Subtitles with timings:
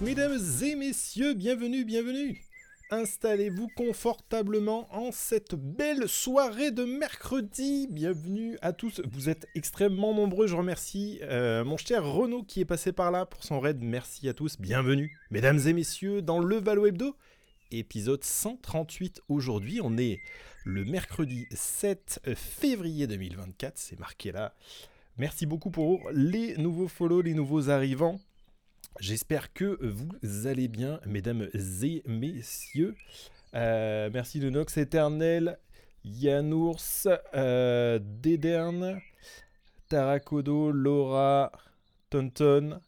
[0.00, 2.40] mesdames et messieurs, bienvenue, bienvenue.
[2.90, 7.86] Installez-vous confortablement en cette belle soirée de mercredi.
[7.90, 9.00] Bienvenue à tous.
[9.12, 10.46] Vous êtes extrêmement nombreux.
[10.46, 13.78] Je remercie euh, mon cher Renaud qui est passé par là pour son raid.
[13.80, 14.60] Merci à tous.
[14.60, 17.16] Bienvenue, mesdames et messieurs, dans le Valo Hebdo.
[17.70, 19.80] Épisode 138 aujourd'hui.
[19.82, 20.20] On est
[20.64, 23.74] le mercredi 7 février 2024.
[23.76, 24.54] C'est marqué là.
[25.18, 28.20] Merci beaucoup pour les nouveaux follow, les nouveaux arrivants.
[29.00, 32.94] J'espère que vous allez bien, mesdames et messieurs.
[33.54, 35.58] Euh, merci de Nox Éternel,
[36.04, 39.00] Yanours, euh, Déderne,
[39.88, 41.52] Tarakodo, Laura,
[42.08, 42.80] Tonton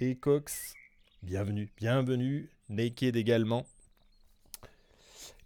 [0.00, 0.74] et Cox.
[1.22, 2.50] Bienvenue, bienvenue.
[2.68, 3.64] Naked également.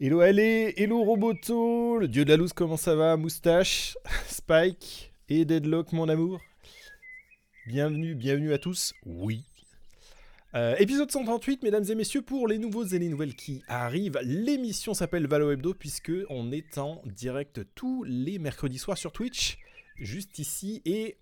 [0.00, 3.96] Hello allez, hello Roboto, le dieu de la loose, comment ça va Moustache,
[4.26, 6.40] Spike et Deadlock mon amour.
[7.66, 8.94] Bienvenue, bienvenue à tous.
[9.04, 9.42] Oui,
[10.56, 14.18] euh, épisode 138, mesdames et messieurs, pour les nouveaux et les nouvelles qui arrivent.
[14.22, 19.58] L'émission s'appelle Valo Hebdo puisque on est en direct tous les mercredis soirs sur Twitch,
[19.96, 20.80] juste ici.
[20.86, 21.18] Et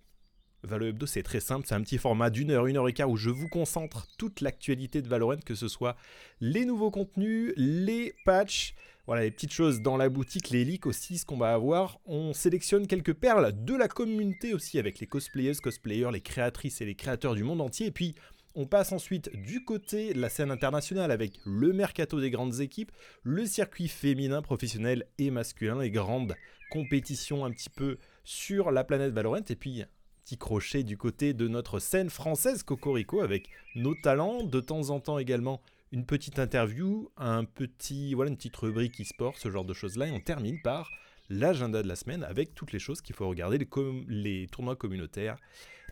[0.63, 3.09] Valo Hebdo, c'est très simple, c'est un petit format d'une heure, une heure et quart
[3.09, 5.97] où je vous concentre toute l'actualité de Valorant, que ce soit
[6.39, 8.73] les nouveaux contenus, les patchs,
[9.05, 11.99] voilà, les petites choses dans la boutique, les leaks aussi, ce qu'on va avoir.
[12.05, 16.85] On sélectionne quelques perles de la communauté aussi avec les cosplayers, cosplayers, les créatrices et
[16.85, 17.87] les créateurs du monde entier.
[17.87, 18.15] Et puis,
[18.55, 22.91] on passe ensuite du côté de la scène internationale avec le mercato des grandes équipes,
[23.23, 26.35] le circuit féminin, professionnel et masculin, les grandes
[26.71, 29.83] compétitions un petit peu sur la planète Valorant, et puis
[30.23, 34.99] petit crochet du côté de notre scène française Cocorico avec nos talents, de temps en
[34.99, 39.73] temps également une petite interview, un petit voilà une petite rubrique e-sport, ce genre de
[39.73, 40.89] choses là, et on termine par
[41.29, 43.59] l'agenda de la semaine avec toutes les choses qu'il faut regarder,
[44.07, 45.37] les tournois communautaires,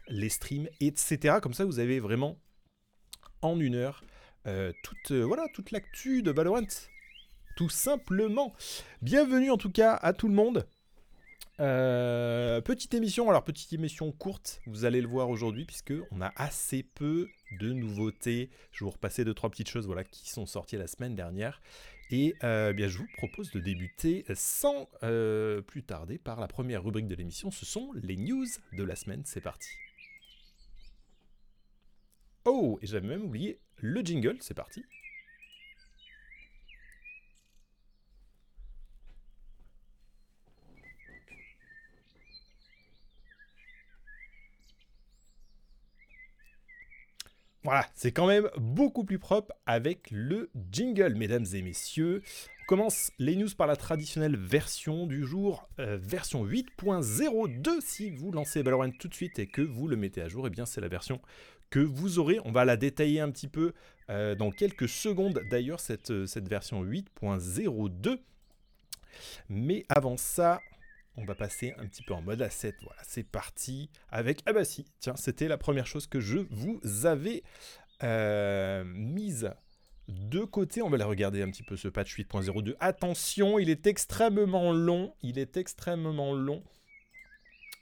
[0.08, 1.38] les streams, etc.
[1.42, 2.38] Comme ça, vous avez vraiment
[3.46, 4.04] en une heure
[4.46, 6.68] euh, toute, euh, voilà, toute l'actu de Valorant.
[7.56, 8.54] Tout simplement.
[9.02, 10.68] Bienvenue en tout cas à tout le monde.
[11.60, 16.34] Euh, petite émission, alors petite émission courte, vous allez le voir aujourd'hui puisque on a
[16.36, 18.50] assez peu de nouveautés.
[18.72, 21.62] Je vais vous repasser deux trois petites choses voilà qui sont sorties la semaine dernière
[22.10, 24.90] et bien je vous propose de débuter sans
[25.68, 27.52] plus tarder par la première rubrique de l'émission.
[27.52, 29.22] Ce sont les news de la semaine.
[29.24, 29.70] C'est parti.
[32.46, 34.84] Oh, et j'avais même oublié le jingle, c'est parti.
[47.64, 52.22] Voilà, c'est quand même beaucoup plus propre avec le jingle, mesdames et messieurs.
[52.62, 57.80] On commence les news par la traditionnelle version du jour, euh, version 8.02.
[57.80, 60.50] Si vous lancez Valorant tout de suite et que vous le mettez à jour, eh
[60.50, 61.22] bien c'est la version
[61.70, 62.38] que vous aurez.
[62.44, 63.72] On va la détailler un petit peu
[64.10, 68.20] euh, dans quelques secondes d'ailleurs, cette, euh, cette version 8.02.
[69.48, 70.60] Mais avant ça,
[71.18, 72.76] on va passer un petit peu en mode asset.
[72.82, 74.42] Voilà, c'est parti avec...
[74.46, 77.44] Ah bah si, tiens, c'était la première chose que je vous avais
[78.04, 79.52] euh, mise
[80.08, 80.82] de côté.
[80.82, 82.76] On va la regarder un petit peu ce patch 8.02.
[82.80, 85.14] Attention, il est extrêmement long.
[85.22, 86.64] Il est extrêmement long.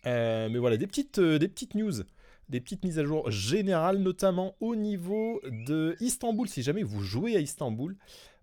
[0.06, 2.04] mais voilà, des petites, des petites news
[2.52, 6.48] des petites mises à jour générales, notamment au niveau de Istanbul.
[6.50, 7.98] Si jamais vous jouez à Istanbul, euh,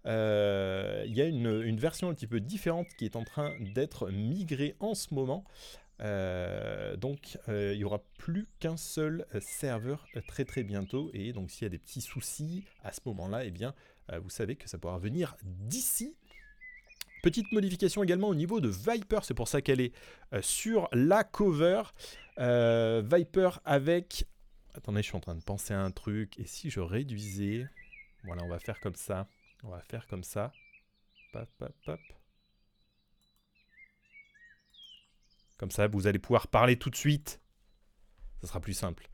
[0.04, 4.74] il y a une, version un petit peu différente qui est en train d'être migrée
[4.80, 5.44] en ce moment.
[6.00, 11.50] Euh, donc euh, il n'y aura plus qu'un seul serveur très très bientôt et donc
[11.50, 13.74] s'il y a des petits soucis à ce moment-là, eh bien
[14.22, 16.14] vous savez que ça pourra venir d'ici
[17.22, 19.92] Petite modification également au niveau de Viper, c'est pour ça qu'elle est
[20.32, 21.82] euh, sur la cover.
[22.38, 24.24] Euh, Viper avec...
[24.74, 26.38] Attendez, je suis en train de penser à un truc.
[26.38, 27.66] Et si je réduisais...
[28.24, 29.26] Voilà, on va faire comme ça.
[29.64, 30.52] On va faire comme ça.
[35.56, 37.40] Comme ça, vous allez pouvoir parler tout de suite.
[38.40, 39.08] Ça sera plus simple.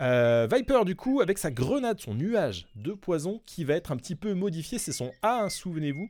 [0.00, 3.96] Euh, Viper, du coup, avec sa grenade, son nuage de poison, qui va être un
[3.96, 4.78] petit peu modifié.
[4.78, 6.08] C'est son A, hein, souvenez-vous.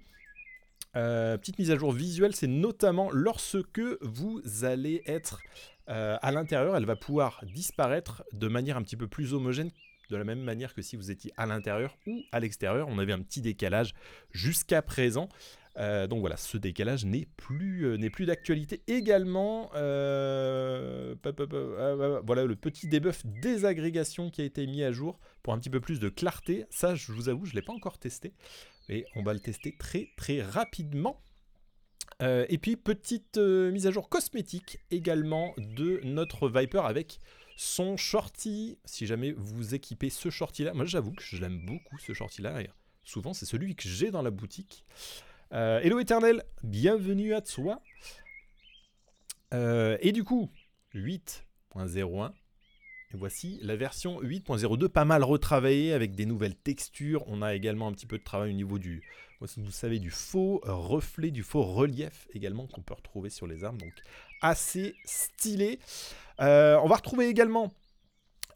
[0.96, 5.40] Euh, petite mise à jour visuelle, c'est notamment lorsque vous allez être
[5.88, 9.70] euh, à l'intérieur, elle va pouvoir disparaître de manière un petit peu plus homogène,
[10.10, 12.88] de la même manière que si vous étiez à l'intérieur ou à l'extérieur.
[12.88, 13.94] On avait un petit décalage
[14.32, 15.28] jusqu'à présent.
[15.76, 18.82] Euh, donc voilà, ce décalage n'est plus, n'est plus d'actualité.
[18.86, 19.84] Également, voilà
[22.44, 25.98] le petit debuff désagrégation qui a été mis à jour pour un petit peu plus
[26.00, 26.64] de clarté.
[26.70, 28.32] Ça, je vous avoue, je ne l'ai pas encore testé
[28.88, 31.20] et on va le tester très très rapidement.
[32.22, 37.18] Euh, et puis petite euh, mise à jour cosmétique également de notre Viper avec
[37.56, 38.78] son shorty.
[38.84, 42.42] Si jamais vous équipez ce shorty là, moi j'avoue que je l'aime beaucoup ce shorty
[42.42, 42.60] là.
[43.04, 44.84] souvent c'est celui que j'ai dans la boutique.
[45.52, 47.80] Euh, hello éternel, bienvenue à toi.
[49.52, 50.50] Euh, et du coup,
[50.94, 52.32] 8.01.
[53.12, 57.22] Et voici la version 8.02, pas mal retravaillée avec des nouvelles textures.
[57.28, 59.02] On a également un petit peu de travail au niveau du,
[59.40, 63.78] vous savez, du faux reflet, du faux relief également qu'on peut retrouver sur les armes.
[63.78, 63.92] Donc
[64.42, 65.78] assez stylé.
[66.40, 67.72] Euh, on va retrouver également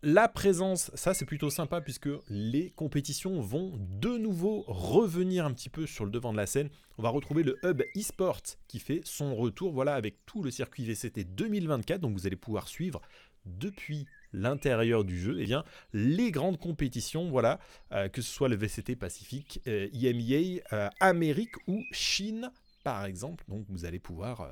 [0.03, 5.71] la présence, ça c'est plutôt sympa puisque les compétitions vont de nouveau revenir un petit
[5.71, 6.71] peu sur le devant de la scène.
[6.99, 10.85] On va retrouver le hub eSport qui fait son retour, voilà, avec tout le circuit
[10.85, 12.01] VCT 2024.
[12.01, 13.01] Donc vous allez pouvoir suivre
[13.45, 17.59] depuis l'intérieur du jeu, eh bien, les grandes compétitions, voilà,
[17.93, 22.51] euh, que ce soit le VCT Pacifique, euh, IMEA, euh, Amérique ou Chine,
[22.85, 23.45] par exemple.
[23.49, 24.49] Donc vous allez pouvoir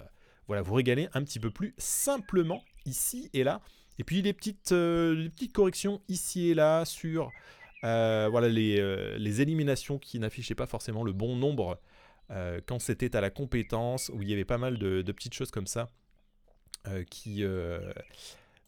[0.46, 3.60] voilà, vous régaler un petit peu plus simplement ici et là.
[3.98, 7.30] Et puis les petites, petites corrections ici et là sur
[7.82, 11.80] voilà, les, les, éliminations qui n'affichaient pas forcément le bon nombre
[12.66, 15.66] quand c'était à la compétence, où il y avait pas mal de, petites choses comme
[15.66, 15.88] ça
[17.08, 17.44] qui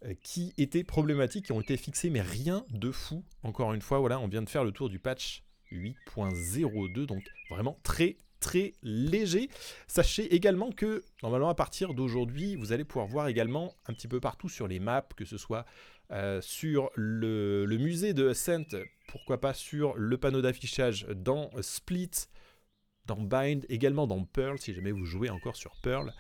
[0.06, 3.24] euh, qui étaient problématiques, qui ont été fixées, mais rien de fou.
[3.42, 5.42] Encore une fois, voilà, on vient de faire le tour du patch
[5.72, 9.48] 8.02, donc vraiment très très léger.
[9.86, 14.20] Sachez également que normalement à partir d'aujourd'hui, vous allez pouvoir voir également un petit peu
[14.20, 15.64] partout sur les maps, que ce soit
[16.10, 18.64] euh, sur le, musée de Ascent,
[19.08, 22.10] pourquoi pas sur le panneau d'affichage dans Split,
[23.04, 26.12] dans Bind, également dans Pearl, si jamais vous jouez encore sur Pearl.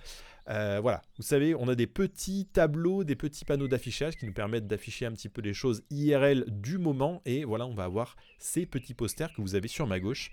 [0.50, 4.32] Euh, voilà, vous savez, on a des petits tableaux, des petits panneaux d'affichage qui nous
[4.32, 7.20] permettent d'afficher un petit peu les choses IRL du moment.
[7.26, 10.30] Et voilà, on va avoir ces petits posters que vous avez sur ma gauche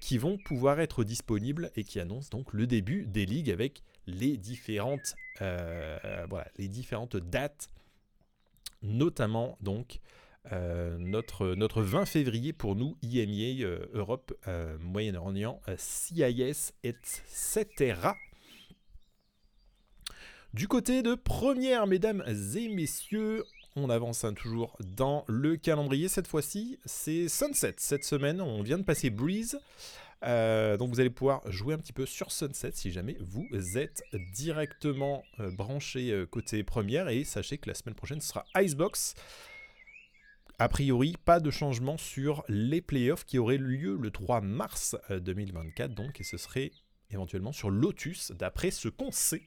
[0.00, 4.36] qui vont pouvoir être disponibles et qui annoncent donc le début des ligues avec les
[4.36, 7.68] différentes, euh, voilà, les différentes dates,
[8.82, 10.00] notamment donc
[10.50, 14.34] notre, notre 20 février pour nous, IMEA, Europe,
[14.78, 18.12] Moyen-Orient, CIS, etc.
[20.54, 23.42] Du côté de première, mesdames et messieurs,
[23.76, 26.08] on avance hein, toujours dans le calendrier.
[26.08, 27.74] Cette fois-ci, c'est Sunset.
[27.78, 29.58] Cette semaine, on vient de passer Breeze.
[30.22, 34.02] Euh, donc vous allez pouvoir jouer un petit peu sur Sunset si jamais vous êtes
[34.32, 37.08] directement euh, branché euh, côté première.
[37.08, 39.14] Et sachez que la semaine prochaine ce sera Icebox.
[40.60, 45.94] A priori, pas de changement sur les playoffs qui auraient lieu le 3 mars 2024.
[45.94, 46.70] Donc, et ce serait
[47.10, 49.42] éventuellement sur Lotus, d'après ce qu'on sait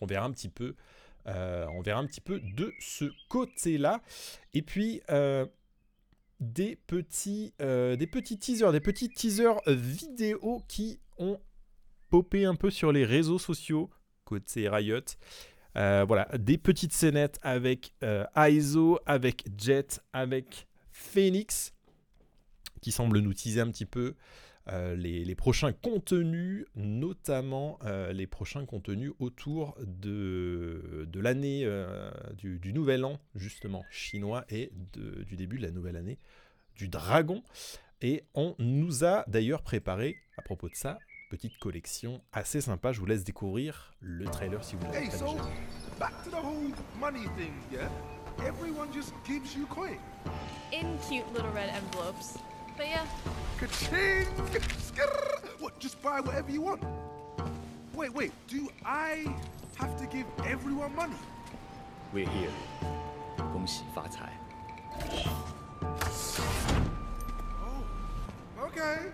[0.00, 0.74] on verra un petit peu,
[1.28, 4.02] euh, on verra un petit peu de ce côté-là.
[4.54, 5.46] Et puis euh,
[6.40, 11.38] des petits, euh, des petits teasers, des petits teasers vidéo qui ont
[12.10, 13.90] popé un peu sur les réseaux sociaux
[14.24, 15.00] côté Riot.
[15.74, 17.94] voilà, des petites scénettes avec
[18.36, 21.72] Aizo, avec Jet, avec Phoenix,
[22.82, 24.14] qui semblent nous teaser un petit peu
[24.70, 32.72] euh, les, prochains contenus, notamment euh, les prochains contenus autour de, de l'année euh, du,
[32.72, 36.18] nouvel an, justement, chinois, et du début de la nouvelle année
[36.76, 37.42] du dragon.
[38.02, 40.98] Et on nous a d'ailleurs préparé, à propos de ça,
[41.30, 42.92] petite collection assez sympa.
[42.92, 45.36] Je vous laisse découvrir le trailer si vous l'avez hey, so,
[45.98, 47.88] Back to the whole money thing, yeah?
[48.46, 49.98] Everyone just gives you coin.
[50.72, 52.38] In cute little red envelopes.
[52.77, 53.05] But yeah.
[53.59, 54.25] Ka-ching!
[55.59, 56.83] What, just buy whatever you want?
[57.93, 59.25] Wait, wait, do I
[59.75, 61.15] have to give everyone money?
[62.11, 62.49] We're here.
[63.51, 64.29] 恭喜发财.
[67.61, 67.83] Oh,
[68.65, 69.11] okay.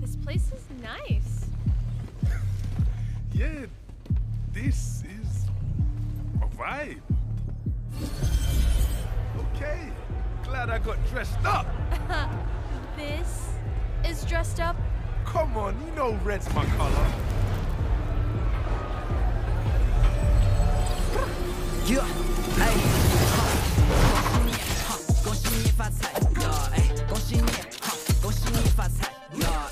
[0.00, 1.46] This place is nice.
[3.32, 3.66] yeah,
[4.52, 5.46] this is
[6.42, 7.00] a vibe.
[9.54, 9.90] Okay,
[10.52, 11.66] glad I got dressed up.
[12.96, 13.48] this
[14.04, 14.76] is dressed up?
[15.24, 17.06] Come on, you know red's my color.
[21.86, 22.04] Yeah,
[22.56, 22.78] hey.
[25.24, 26.08] 恭喜你发财，
[26.72, 27.50] 哎，恭喜你，
[28.22, 29.08] 恭喜你发财，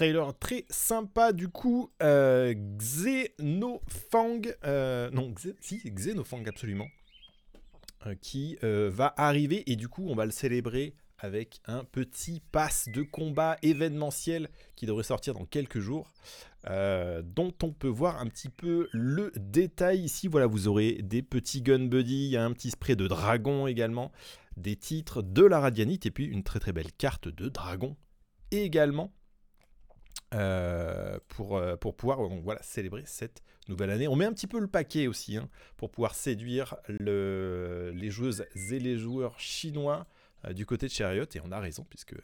[0.00, 1.90] Trailer très sympa du coup.
[2.02, 6.86] Euh, Xenofang, euh, non, si, Xenofang absolument,
[8.06, 12.40] euh, qui euh, va arriver et du coup on va le célébrer avec un petit
[12.50, 16.10] pass de combat événementiel qui devrait sortir dans quelques jours,
[16.64, 20.28] dont on peut voir un petit peu le détail ici.
[20.28, 24.12] Voilà, vous aurez des petits gun buddy, un petit spray de dragon également,
[24.56, 27.98] des titres, de la radianite et puis une très très belle carte de dragon
[28.50, 29.12] également
[30.34, 34.08] euh, pour, euh, pour pouvoir donc, voilà, célébrer cette nouvelle année.
[34.08, 38.44] On met un petit peu le paquet aussi hein, pour pouvoir séduire le- les joueuses
[38.54, 40.06] et les joueurs chinois
[40.44, 41.26] euh, du côté de Chariot.
[41.34, 42.14] Et on a raison, puisque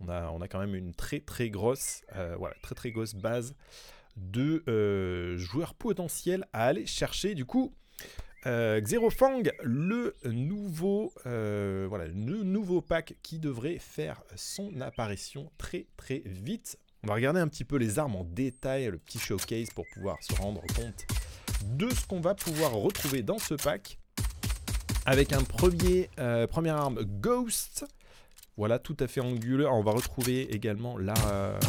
[0.00, 3.14] on a, on a quand même une très très grosse, euh, voilà, très très grosse
[3.14, 3.54] base
[4.16, 7.34] de euh, joueurs potentiels à aller chercher.
[7.34, 7.72] Du coup,
[8.46, 15.86] euh, Xerofang, le nouveau, euh, voilà, le nouveau pack qui devrait faire son apparition très
[15.96, 16.78] très vite.
[17.04, 20.16] On va regarder un petit peu les armes en détail, le petit showcase pour pouvoir
[20.22, 21.04] se rendre compte
[21.76, 23.98] de ce qu'on va pouvoir retrouver dans ce pack.
[25.04, 27.84] Avec un premier, euh, première arme Ghost.
[28.56, 29.68] Voilà, tout à fait anguleux.
[29.68, 31.60] On va retrouver également euh,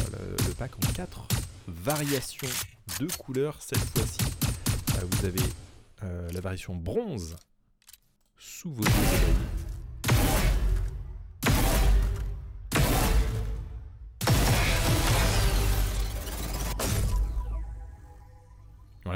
[0.48, 1.28] le, pack en 4
[1.68, 2.48] variations
[2.98, 4.24] de couleurs cette fois-ci.
[4.94, 7.36] Euh, vous avez la variation bronze
[8.38, 9.65] sous vos yeux.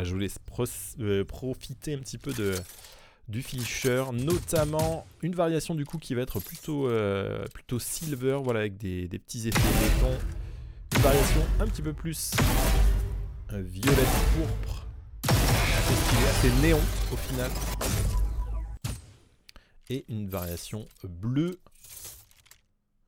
[0.04, 0.38] Je vous laisse
[1.00, 2.54] euh, profiter un petit peu de,
[3.28, 8.61] du finisher, notamment une variation du coup qui va être plutôt, euh, plutôt silver, voilà,
[8.61, 10.16] avec des, des petits effets béton.
[10.97, 12.33] Une variation un petit peu plus
[13.52, 13.99] euh, violette
[14.37, 14.87] pourpre,
[15.28, 16.80] assez assez néon
[17.12, 17.50] au final.
[19.88, 21.59] Et une variation bleu,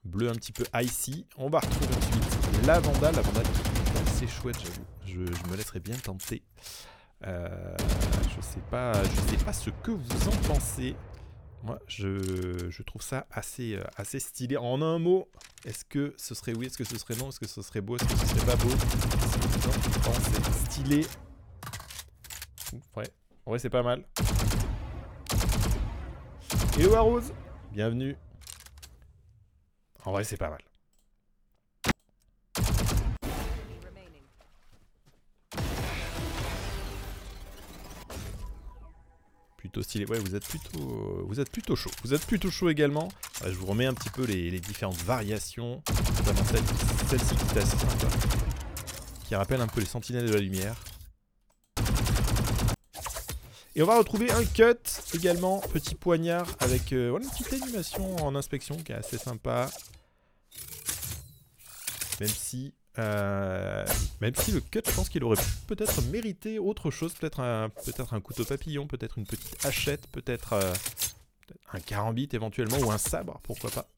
[0.05, 1.27] bleu un petit peu icy.
[1.37, 3.82] On va retrouver ensuite la Vandale, la Vandale qui
[4.27, 4.87] chouette, j'avoue.
[5.07, 6.43] Je, me laisserai bien tenter.
[7.25, 7.77] Euh,
[8.35, 10.97] je sais pas, je sais pas ce que vous en pensez.
[11.63, 14.57] Moi, je, je trouve ça assez, euh, assez stylé.
[14.57, 15.29] En un mot,
[15.65, 17.97] est-ce que ce serait oui, est-ce que ce serait non, est-ce que ce serait beau,
[17.97, 18.71] est-ce que ce serait pas beau?
[20.03, 20.65] Pensez?
[20.65, 21.07] Stylé.
[22.97, 23.09] Ouais,
[23.47, 24.05] vrai, c'est pas mal.
[26.79, 27.33] Hello Arose,
[27.71, 28.17] bienvenue.
[30.05, 30.61] En vrai, c'est pas mal.
[39.81, 40.05] Stylé.
[40.07, 41.91] Ouais, vous êtes plutôt, chaud.
[42.05, 43.09] Vous êtes plutôt chaud également.
[43.45, 45.83] Euh, je vous remets un petit peu les, différentes variations.
[46.19, 48.09] Notamment celle- celle-ci qui est assez sympa.
[49.27, 50.75] Qui rappelle un peu les sentinelles de la lumière.
[53.75, 54.77] Et on va retrouver un cut
[55.15, 59.71] également, petit poignard avec euh, une petite animation en inspection qui est assez sympa.
[62.21, 63.87] Même si, euh,
[64.21, 68.13] même si le cut, je pense qu'il aurait peut-être mérité autre chose, peut-être un, peut-être
[68.13, 70.73] un couteau papillon, peut-être une petite hachette, peut-être euh,
[71.73, 73.89] un carambit éventuellement ou un sabre, pourquoi pas.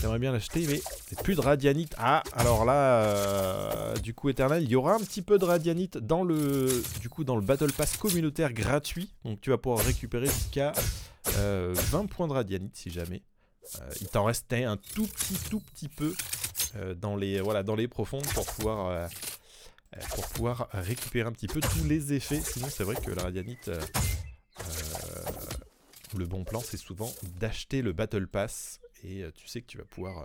[0.00, 0.80] J'aimerais bien l'acheter, mais
[1.22, 1.94] plus de radianite.
[1.96, 5.96] Ah, alors là, euh, du coup, éternel, il y aura un petit peu de radianite
[5.98, 9.10] dans le, du coup, dans le Battle Pass communautaire gratuit.
[9.24, 10.72] Donc, tu vas pouvoir récupérer jusqu'à
[11.36, 13.22] euh, 20 points de radianite si jamais.
[14.00, 16.12] Il t'en restait un tout petit, tout petit peu
[16.94, 19.06] dans les, voilà, dans les profondes pour pouvoir, euh,
[19.96, 22.40] euh, pour pouvoir récupérer un petit peu tous les effets.
[22.40, 23.80] Sinon, c'est vrai que la radianite, euh,
[24.60, 25.30] euh,
[26.16, 29.78] le bon plan, c'est souvent d'acheter le Battle Pass et euh, tu sais que tu
[29.78, 30.24] vas pouvoir, euh,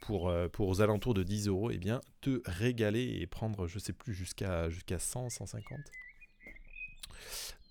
[0.00, 3.78] pour, euh, pour aux alentours de 10 euros, eh bien, te régaler et prendre, je
[3.78, 5.78] sais plus, jusqu'à jusqu'à 100, 150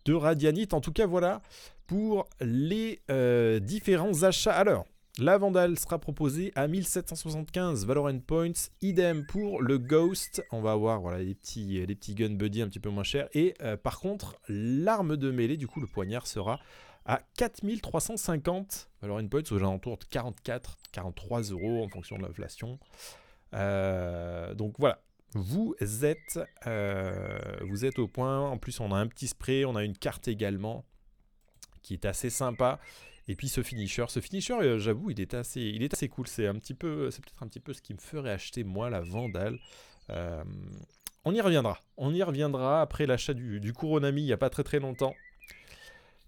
[0.05, 0.73] de radianite.
[0.73, 1.41] En tout cas, voilà
[1.87, 4.53] pour les euh, différents achats.
[4.53, 4.85] Alors,
[5.17, 8.51] la Vandale sera proposée à 1775 Valorant Points.
[8.81, 10.43] Idem pour le Ghost.
[10.51, 13.29] On va avoir voilà, les, petits, les petits gun buddy un petit peu moins chers.
[13.33, 16.59] Et euh, par contre, l'arme de mêlée, du coup, le poignard sera
[17.05, 22.77] à 4350 Valorant Points, aux alentours de 44, 43 euros en fonction de l'inflation.
[23.53, 25.01] Euh, donc voilà,
[25.33, 28.41] vous êtes, euh, vous êtes au point.
[28.41, 30.83] En plus, on a un petit spray, on a une carte également
[31.83, 32.79] qui est assez sympa.
[33.27, 36.27] Et puis ce finisher, ce finisher, euh, j'avoue, il est assez, il est assez cool.
[36.27, 38.89] C'est un petit peu, c'est peut-être un petit peu ce qui me ferait acheter moi
[38.89, 39.57] la Vandale.
[40.11, 40.43] Euh,
[41.23, 41.79] on y reviendra.
[41.97, 45.15] On y reviendra après l'achat du, du Kuronami il n'y a pas très très longtemps.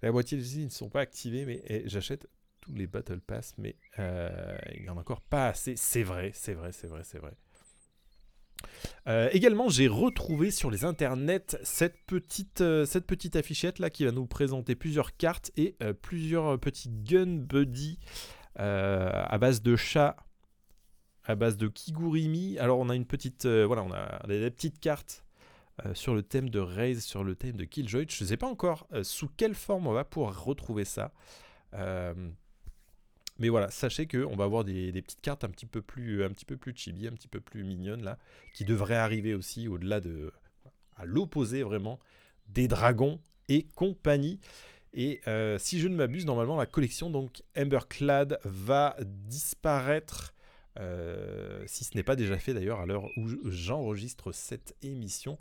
[0.02, 2.28] La moitié des usines ne sont pas activées, mais j'achète
[2.62, 5.76] tous les Battle Pass, mais euh, il n'y en a encore pas assez.
[5.76, 7.34] C'est vrai, c'est vrai, c'est vrai, c'est vrai.
[9.08, 14.06] Euh, également, j'ai retrouvé sur les internets cette petite, euh, cette petite affichette là qui
[14.06, 18.00] va nous présenter plusieurs cartes et euh, plusieurs petits gun buddy
[18.60, 20.16] à base de chats,
[21.26, 22.58] à base de kigurumi.
[22.58, 25.24] Alors on a une petite, voilà, on a des petites cartes
[25.94, 28.08] sur le thème de Raze, sur le thème de Killjoy.
[28.10, 31.12] Je ne sais pas encore sous quelle forme on va pouvoir retrouver ça.
[33.40, 36.46] Mais voilà, sachez qu'on va avoir des, petites cartes un petit peu plus, un petit
[36.46, 38.18] peu plus chibi, un petit peu plus mignonnes là,
[38.54, 40.32] qui devraient arriver aussi au-delà de,
[40.96, 42.00] à l'opposé vraiment
[42.48, 44.40] des dragons et compagnie.
[44.94, 50.34] Et euh, si je ne m'abuse, normalement la collection donc Emberclad va disparaître,
[50.80, 55.38] euh, si ce n'est pas déjà fait d'ailleurs à l'heure où j'enregistre cette émission,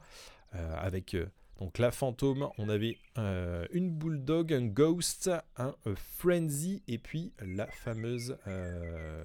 [0.55, 1.17] euh, avec
[1.59, 7.33] donc la fantôme, on avait euh, une bulldog, un ghost, un euh, frenzy et puis
[7.41, 9.25] la fameuse, euh,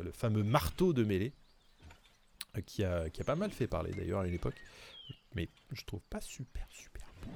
[0.00, 1.32] le, fameux marteau de mêlée
[2.66, 4.60] qui a, pas mal fait parler d'ailleurs à une époque,
[5.34, 7.32] mais je trouve pas super super beau.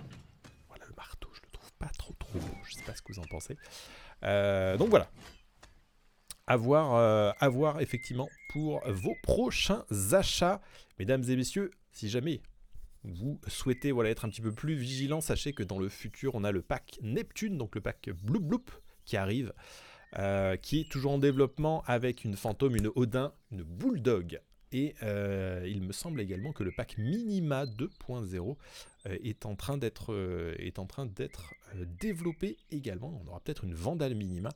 [0.68, 2.54] Voilà le marteau, je le trouve pas trop trop beau.
[2.64, 3.56] Je sais pas ce que vous en pensez.
[4.78, 5.10] donc voilà,
[6.46, 10.60] à voir, à voir effectivement pour vos prochains achats,
[11.00, 11.72] mesdames et messieurs.
[11.92, 12.40] Si jamais
[13.04, 16.44] vous souhaitez voilà, être un petit peu plus vigilant, sachez que dans le futur, on
[16.44, 18.70] a le pack Neptune, donc le pack Bloop Bloop
[19.04, 19.52] qui arrive,
[20.18, 24.40] euh, qui est toujours en développement avec une fantôme, une Odin, une Bulldog.
[24.72, 28.56] Et euh, il me semble également que le pack Minima 2.0
[29.06, 30.12] euh, est en train d'être
[30.78, 31.54] en train d'être
[32.00, 33.20] développé également.
[33.22, 34.50] On aura peut-être une Vandal Minima.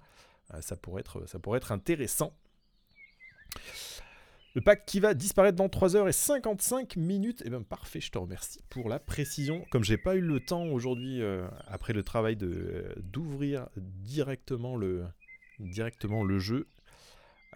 [0.61, 2.33] ça, pourrait être, ça pourrait être intéressant.
[4.55, 7.43] Le pack qui va disparaître dans 3h55 minutes.
[7.43, 9.64] Et eh bien parfait, je te remercie pour la précision.
[9.71, 15.04] Comme j'ai pas eu le temps aujourd'hui, euh, après le travail, de d'ouvrir directement le,
[16.39, 16.69] jeu,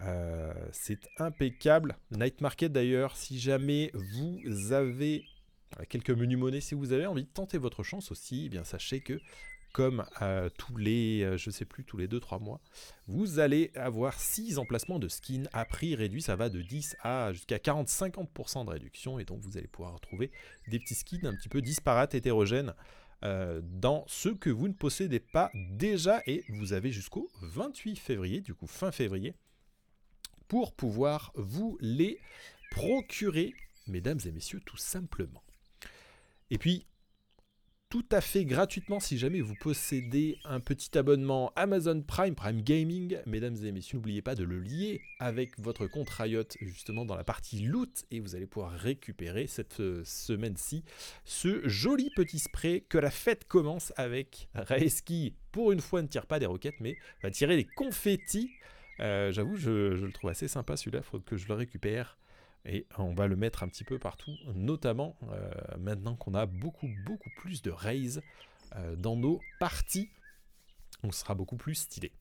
[0.01, 1.97] euh, c'est impeccable.
[2.11, 5.25] Night Market d'ailleurs, si jamais vous avez
[5.89, 9.01] quelques menus monnaie, si vous avez envie de tenter votre chance aussi, eh bien sachez
[9.01, 9.19] que
[9.73, 10.05] comme
[10.57, 12.61] tous les, euh, je sais plus, tous les 2-3 mois,
[13.07, 16.21] vous allez avoir 6 emplacements de skins à prix réduit.
[16.21, 19.19] Ça va de 10 à jusqu'à 40-50% de réduction.
[19.19, 20.31] Et donc vous allez pouvoir retrouver
[20.69, 22.73] des petits skins un petit peu disparates, hétérogènes.
[23.23, 28.41] Euh, dans ceux que vous ne possédez pas déjà et vous avez jusqu'au 28 février,
[28.41, 29.33] du coup fin février,
[30.49, 32.19] pour pouvoir vous les
[32.71, 33.53] procurer,
[33.87, 35.41] mesdames et messieurs, tout simplement.
[36.51, 36.85] Et puis,
[37.93, 43.19] tout à fait gratuitement si jamais vous possédez un petit abonnement Amazon Prime, Prime Gaming.
[43.27, 47.23] Mesdames et messieurs, n'oubliez pas de le lier avec votre compte Riot justement dans la
[47.23, 50.83] partie loot et vous allez pouvoir récupérer cette euh, semaine-ci
[51.23, 54.49] ce joli petit spray que la fête commence avec.
[54.55, 58.49] Reski, pour une fois, ne tire pas des roquettes mais va tirer des confettis.
[59.01, 62.17] Euh, j'avoue, je, le trouve assez sympa celui-là, il faut que je le récupère.
[62.65, 66.89] Et on va le mettre un petit peu partout, notamment euh, maintenant qu'on a beaucoup,
[67.05, 68.21] beaucoup plus de raise
[68.75, 70.09] euh, dans nos parties.
[71.03, 72.11] On sera beaucoup plus stylé.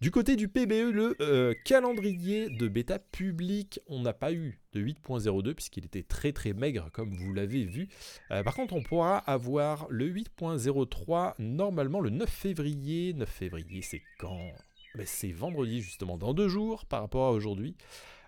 [0.00, 4.82] Du côté du PBE, le euh, calendrier de bêta public, on n'a pas eu de
[4.82, 7.88] 8.02 puisqu'il était très très maigre comme vous l'avez vu.
[8.28, 13.14] par contre, on pourra avoir le 8.03 normalement le 9 février.
[13.14, 14.52] 9 février, c'est quand?
[14.96, 17.74] Ben, C'est vendredi justement, dans deux jours par rapport à aujourd'hui.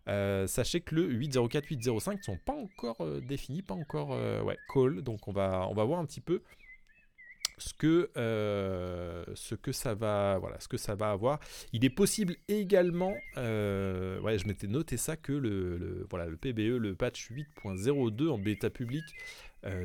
[0.08, 4.42] Euh, sachez que le 804, 805 ne sont pas encore euh, définis, pas encore euh,
[4.42, 5.02] ouais, call.
[5.02, 6.42] Donc on va, on va voir un petit peu
[7.58, 11.40] ce que, ce que ça va voilà ce que ça va avoir
[11.72, 16.94] il est possible également ouais je m'étais noté ça que le, voilà le PBE le
[16.94, 19.02] patch 8.02 en bêta public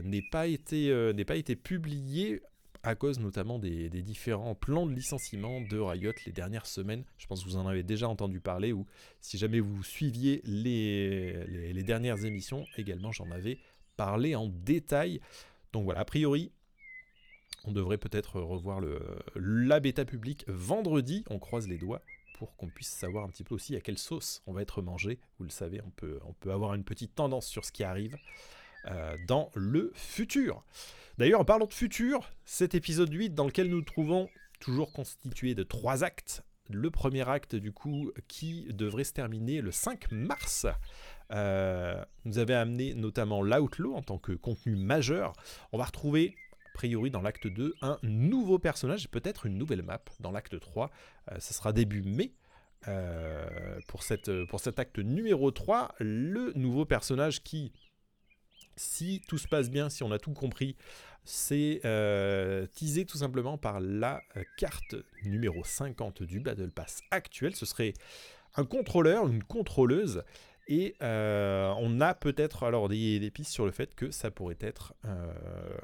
[0.04, 2.44] n'est pas n'est pas été publié
[2.84, 7.06] à cause notamment des, différents plans de licenciement de Riot les dernières semaines.
[7.18, 8.86] Je pense que vous en avez déjà entendu parler, ou
[9.22, 13.58] si jamais vous suiviez les, dernières émissions, également j'en avais
[13.96, 15.22] parlé en détail.
[15.72, 16.52] Donc voilà, a priori,
[17.64, 18.82] on devrait peut-être revoir
[19.36, 22.02] la bêta publique vendredi, on croise les doigts
[22.38, 25.20] pour qu'on puisse savoir un petit peu aussi à quelle sauce on va être mangé.
[25.38, 28.18] Vous le savez, on peut avoir une petite tendance sur ce qui arrive
[28.86, 30.64] euh, dans le futur.
[31.18, 35.54] D'ailleurs, en parlant de futur, cet épisode 8 dans lequel nous nous trouvons, toujours constitué
[35.56, 36.44] de trois actes.
[36.70, 40.66] Le premier acte, du coup, qui devrait se terminer le 5 mars,
[41.32, 45.34] euh, nous avait amené notamment l'Outlaw en tant que contenu majeur.
[45.72, 49.84] On va retrouver a priori dans l'acte 2 un nouveau personnage et peut-être une nouvelle
[49.84, 50.90] map dans l'acte 3.
[51.32, 52.34] Euh, sera début mai.
[52.88, 57.72] Euh, pour, cette, pour cet acte numéro 3, le nouveau personnage qui
[58.76, 60.76] Si tout se passe bien, si on a tout compris,
[61.26, 67.56] c'est euh, teasé tout simplement par la euh, carte numéro 50 du Battle Pass actuel.
[67.56, 67.94] Ce serait
[68.56, 70.24] un contrôleur, une contrôleuse.
[70.68, 74.58] Et euh, on a peut-être alors des, des pistes sur le fait que ça pourrait
[74.62, 74.94] être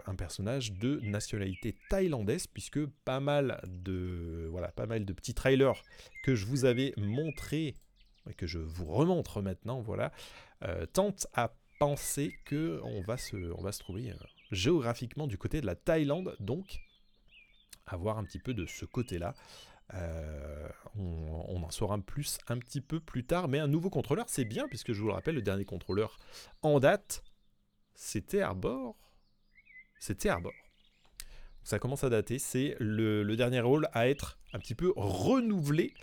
[0.05, 4.49] un personnage de nationalité thaïlandaise, puisque pas mal de
[5.13, 5.83] petits trailers
[6.23, 7.75] que je vous avais montrés
[8.29, 10.13] et que je vous remontre maintenant, voilà,
[10.61, 14.15] à penser que on va se, on va se trouver euh,
[14.51, 16.81] géographiquement du côté de la Thaïlande, donc
[17.87, 19.33] à voir un petit peu de ce côté-là.
[19.95, 24.45] Euh, on, en saura plus un petit peu plus tard, mais un nouveau contrôleur, c'est
[24.45, 26.19] bien, puisque je vous le rappelle, le dernier contrôleur
[26.61, 27.23] en date,
[27.95, 28.95] c'était Arbor.
[29.99, 30.53] C'était Arbor.
[31.63, 35.93] Ça commence à dater, c'est le, le dernier rôle à être un petit peu renouvelé.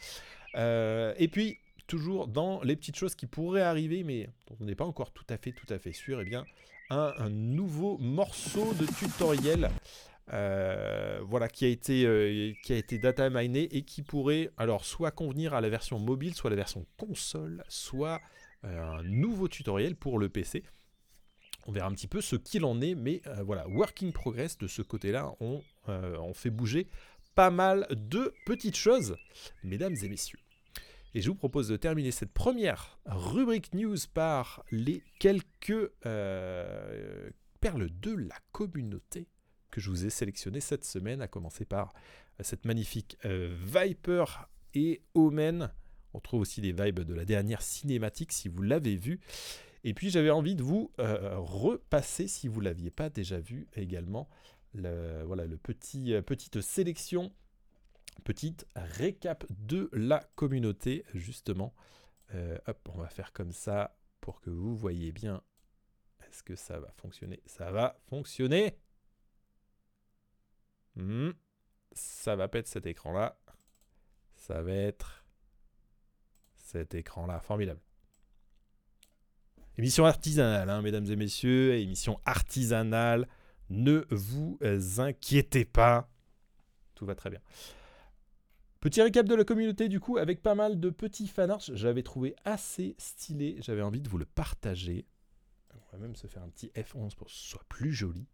[0.56, 4.74] Euh, et puis, toujours dans les petites choses qui pourraient arriver, mais dont on n'est
[4.74, 6.44] pas encore tout à fait, sûr, eh bien,
[6.90, 9.70] un, nouveau morceau de tutoriel
[10.32, 14.84] euh, voilà, qui a été, euh, qui a été data miné et qui pourrait alors
[14.84, 18.20] soit convenir à la version mobile, soit la version console, soit
[18.64, 20.64] euh, un nouveau tutoriel pour le PC.
[21.68, 24.82] On verra un petit peu ce qu'il en est, mais voilà, working progress de ce
[24.82, 26.86] côté-là, on fait bouger
[27.34, 29.16] pas mal de petites choses,
[29.64, 30.38] mesdames et messieurs.
[31.16, 37.88] Et je vous propose de terminer cette première rubrique news par les quelques euh, perles
[37.88, 39.26] de la communauté
[39.70, 44.26] que je vous ai sélectionnées cette semaine, à commencer par euh, cette magnifique euh, Viper
[44.74, 45.72] et Omen.
[46.12, 49.20] On trouve aussi les vibes de la dernière cinématique si vous l'avez vu.
[49.84, 54.28] Et puis j'avais envie de vous repasser, si vous ne l'aviez pas déjà vu également,
[54.74, 57.32] le, voilà, le petit, petite sélection,
[58.24, 61.74] petite récap de la communauté, justement.
[62.34, 65.42] Euh, hop, on va faire comme ça pour que vous voyez bien.
[66.28, 68.78] Est-ce que ça va fonctionner Ça va fonctionner
[70.96, 71.30] Hmm.
[71.92, 73.38] Ça va pas être cet écran-là.
[74.34, 75.24] Ça va être
[76.54, 77.40] cet écran-là.
[77.40, 77.80] Formidable.
[79.78, 81.74] Émission artisanale, hein, mesdames et messieurs.
[81.74, 83.28] Émission artisanale.
[83.68, 84.58] Ne vous
[84.98, 86.08] inquiétez pas.
[86.94, 87.40] Tout va très bien.
[88.86, 91.72] Petit récap de la communauté, du coup, avec pas mal de petits fanarts.
[91.74, 93.56] J'avais trouvé assez stylé.
[93.58, 95.06] J'avais envie de vous le partager.
[95.74, 98.28] On va même se faire un petit F11 pour que ce soit plus joli.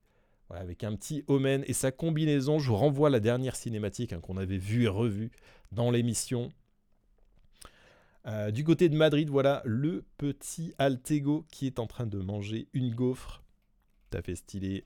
[0.50, 2.58] Avec un petit Omen et sa combinaison.
[2.58, 5.30] Je vous renvoie à la dernière cinématique hein, qu'on avait vue et revue
[5.70, 6.52] dans l'émission.
[8.26, 12.68] Euh, du côté de Madrid, voilà le petit Altego qui est en train de manger
[12.74, 13.42] une gaufre.
[14.10, 14.84] Tout à fait stylé.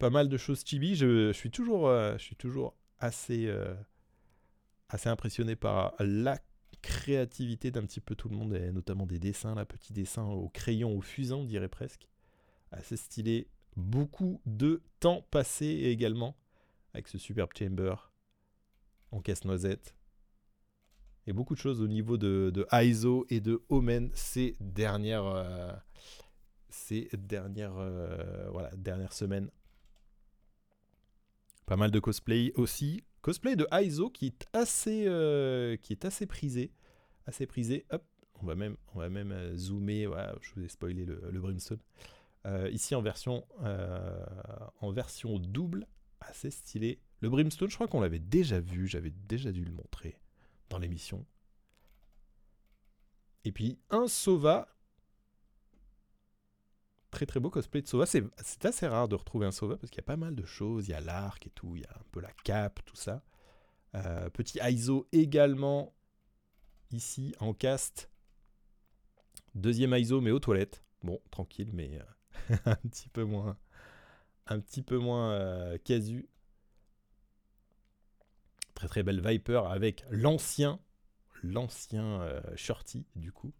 [0.00, 0.96] Pas mal de choses chibi.
[0.96, 3.74] Je, suis toujours, euh, je suis toujours assez, euh,
[4.88, 6.38] assez impressionné par la
[6.80, 10.48] créativité d'un petit peu tout le monde, et notamment des dessins, là, petits dessins au
[10.48, 12.08] crayon, au fusain, on dirait presque.
[12.70, 13.48] Assez stylé.
[13.76, 16.36] Beaucoup de temps passé également
[16.92, 17.94] avec ce superbe chamber
[19.10, 19.94] en casse-noisette.
[21.26, 25.72] Et beaucoup de choses au niveau de, de ISO et de Omen ces dernières, euh,
[26.68, 29.50] ces dernières, euh, voilà, dernières semaines.
[31.72, 33.02] Pas mal de cosplay aussi.
[33.22, 36.70] Cosplay de ISO qui est assez, euh, qui est assez prisé.
[37.24, 37.86] Assez prisé.
[37.88, 38.04] Hop,
[38.42, 40.04] on va même, on va même euh, zoomer.
[40.04, 41.78] Voilà, je vous ai spoilé le, Brimstone.
[42.44, 43.46] Euh, ici en version,
[44.82, 45.86] en version double,
[46.20, 47.00] assez stylé.
[47.20, 48.86] Le Brimstone, je crois qu'on l'avait déjà vu.
[48.86, 50.20] J'avais déjà dû le montrer
[50.68, 51.24] dans l'émission.
[53.46, 54.68] Et puis un Sova.
[57.12, 58.06] Très très beau cosplay de Sova.
[58.06, 60.88] C'est assez rare de retrouver un Sova parce qu'il y a pas mal de choses.
[60.88, 61.76] Il y a l'arc et tout.
[61.76, 63.22] Il y a un peu la cape, tout ça.
[63.94, 65.94] Euh, petit ISO également.
[66.90, 68.10] Ici en cast.
[69.54, 70.82] Deuxième ISO mais aux toilettes.
[71.02, 73.58] Bon, tranquille, mais euh, un petit peu moins.
[74.46, 76.30] Un petit peu moins euh, casu.
[78.72, 80.80] Très très belle Viper avec l'ancien,
[81.42, 83.52] l'ancien Shorty du coup.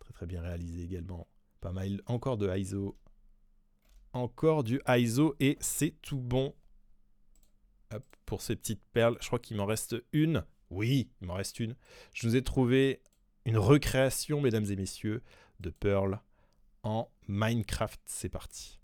[0.00, 1.29] Très très bien réalisé également.
[1.60, 2.96] Pas mal encore de ISO.
[4.12, 6.54] Encore du ISO et c'est tout bon.
[8.26, 10.44] Pour ces petites perles, je crois qu'il m'en reste une.
[10.70, 11.74] Oui, il m'en reste une.
[12.14, 13.02] Je vous ai trouvé
[13.44, 15.22] une recréation, mesdames et messieurs,
[15.58, 16.20] de Pearl
[16.82, 18.00] en Minecraft.
[18.06, 18.79] C'est parti.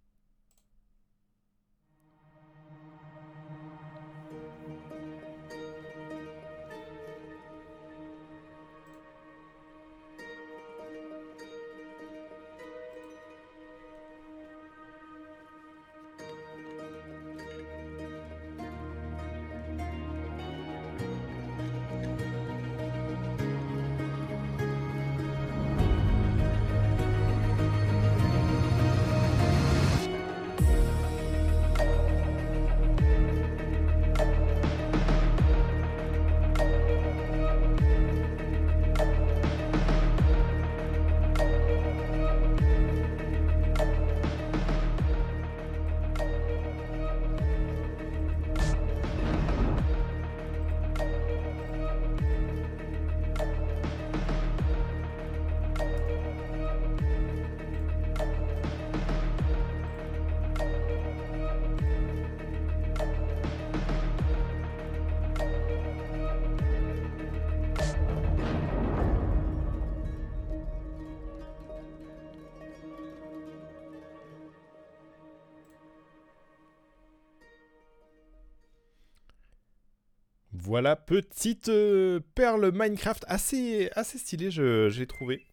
[80.66, 85.46] Voilà, petite euh, perle Minecraft assez, assez stylée, j'ai trouvé.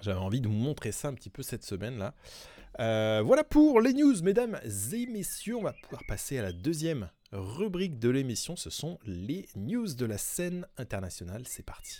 [0.00, 2.14] J'avais envie de vous montrer ça un petit peu cette semaine-là.
[2.80, 5.56] Euh, voilà pour les news, mesdames et messieurs.
[5.56, 8.56] On va pouvoir passer à la deuxième rubrique de l'émission.
[8.56, 11.42] Ce sont les news de la scène internationale.
[11.46, 11.98] C'est parti.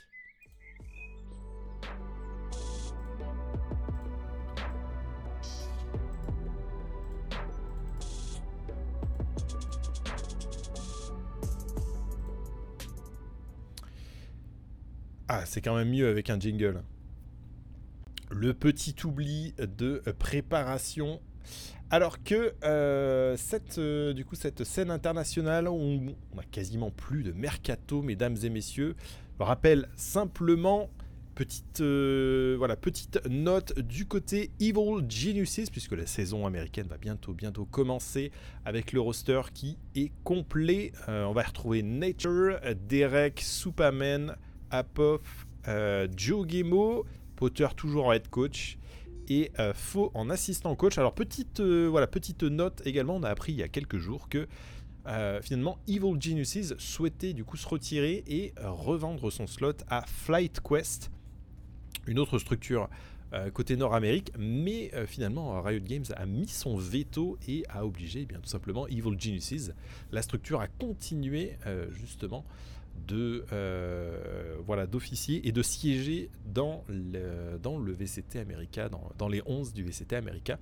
[15.31, 16.83] Ah, c'est quand même mieux avec un jingle.
[18.31, 21.21] Le petit oubli de préparation.
[21.91, 27.33] Alors que euh, cette, euh, du coup, cette scène internationale, on a quasiment plus de
[27.33, 28.97] mercato, mesdames et messieurs.
[29.38, 30.88] Rappelle simplement
[31.35, 37.35] petite, euh, voilà, petite note du côté Evil Geniuses, puisque la saison américaine va bientôt,
[37.35, 38.33] bientôt commencer
[38.64, 40.93] avec le roster qui est complet.
[41.07, 44.37] on va retrouver Nature, Derek, Superman,
[44.70, 45.46] Apof,
[46.16, 47.04] Joe Gemo,
[47.37, 48.78] Potter toujours en head coach
[49.28, 50.98] et euh, Faux en assistant coach.
[50.98, 54.48] Alors petite, euh, petite note également, on a appris il y a quelques jours que
[55.07, 60.61] euh, finalement Evil Geniuses souhaitait du coup se retirer et revendre son slot à Flight
[60.61, 61.11] Quest,
[62.07, 62.88] une autre structure
[63.52, 68.38] côté Nord-Amérique, mais finalement Riot Games a mis son veto et a obligé eh bien
[68.38, 69.74] tout simplement Evil Geniuses,
[70.12, 71.59] la structure, à continuer
[71.90, 72.46] justement
[73.09, 79.42] de euh, voilà d'officier et de siéger dans le, dans le VCT America, dans, les
[79.47, 80.59] 11 du VCT America.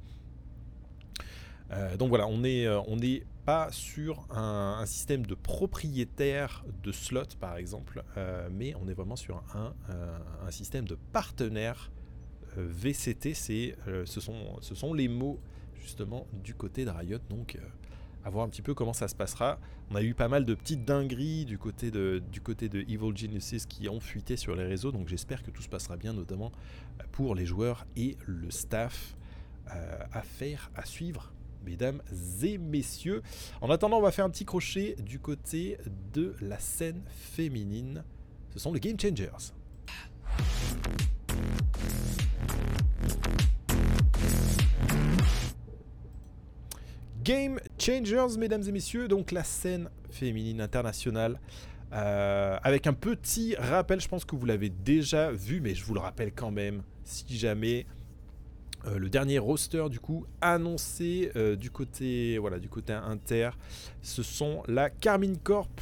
[1.73, 2.97] Euh, donc voilà, on n'est euh, on
[3.45, 8.03] pas sur un, système de propriétaire de slot par exemple,
[8.51, 9.73] mais on est vraiment sur un,
[10.45, 11.93] un système de partenaire
[12.57, 13.35] VCT.
[13.35, 15.39] C'est, ce, sont, ce sont les mots
[15.81, 17.21] justement du côté de Riot.
[17.31, 17.57] Donc
[18.27, 19.61] à voir un petit peu comment ça se passera.
[19.91, 23.17] On a eu pas mal de petites dingueries du côté de, du côté de Evil
[23.17, 26.51] Geniuses qui ont fuité sur les réseaux, donc j'espère que tout se passera bien, notamment
[27.01, 29.17] euh, pour les joueurs et le staff.
[29.75, 31.33] Euh, à faire, à suivre,
[31.65, 32.01] mesdames
[32.41, 33.23] et messieurs.
[33.61, 35.77] En attendant, on va faire un petit crochet du côté
[36.13, 38.05] de la scène féminine.
[38.51, 39.53] Ce sont les Game Changers.
[47.27, 51.41] Game Changers, mesdames et messieurs, donc la scène féminine internationale.
[51.93, 55.95] Euh, avec un petit rappel, je pense que vous l'avez déjà vu, mais je vous
[55.95, 57.85] le rappelle quand même, si jamais
[58.87, 63.51] euh, le dernier roster du coup annoncé euh, du côté voilà du côté Inter,
[64.03, 65.81] ce sont la Carmine Corp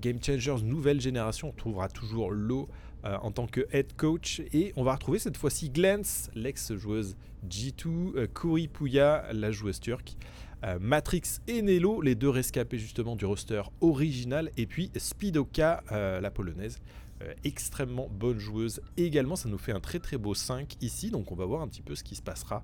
[0.00, 1.50] Game Changers nouvelle génération.
[1.50, 2.68] On trouvera toujours l'eau
[3.04, 7.16] en tant que head coach et on va retrouver cette fois-ci Glance, l'ex-joueuse
[7.48, 10.16] G2, Kuri Puya, la joueuse turque.
[10.64, 16.20] Euh, Matrix et Nelo, les deux rescapés justement du roster original, et puis Spidoka, euh,
[16.20, 16.78] la polonaise,
[17.22, 19.34] euh, extrêmement bonne joueuse également.
[19.34, 21.82] Ça nous fait un très très beau 5 ici, donc on va voir un petit
[21.82, 22.62] peu ce qui se passera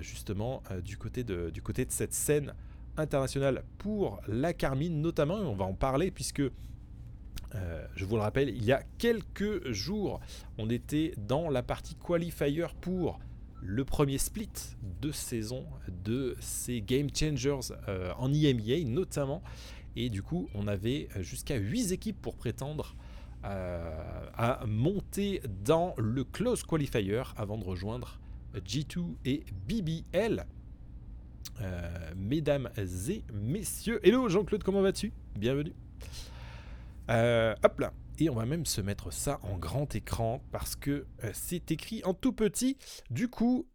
[0.00, 2.54] justement du, côté de, du côté de cette scène
[2.96, 6.42] internationale pour la Carmine notamment, on va en parler puisque
[7.96, 10.20] je vous le rappelle, il y a quelques jours,
[10.56, 13.18] on était dans la partie qualifier pour
[13.64, 14.50] le premier split
[15.00, 15.64] de saison
[16.04, 19.42] de ces Game Changers euh, en EMEA notamment.
[19.94, 22.96] Et du coup, on avait jusqu'à 8 équipes pour prétendre
[23.44, 28.18] euh, à monter dans le Close Qualifier avant de rejoindre
[28.54, 30.46] G2 et BBL.
[31.60, 35.12] Euh, mesdames et messieurs, hello Jean-Claude, comment vas-tu?
[35.36, 35.74] Bienvenue.
[37.08, 41.30] hop là, et on va même se mettre ça en grand écran parce que euh,
[41.32, 42.76] c'est écrit en tout petit.
[43.10, 43.66] Du coup,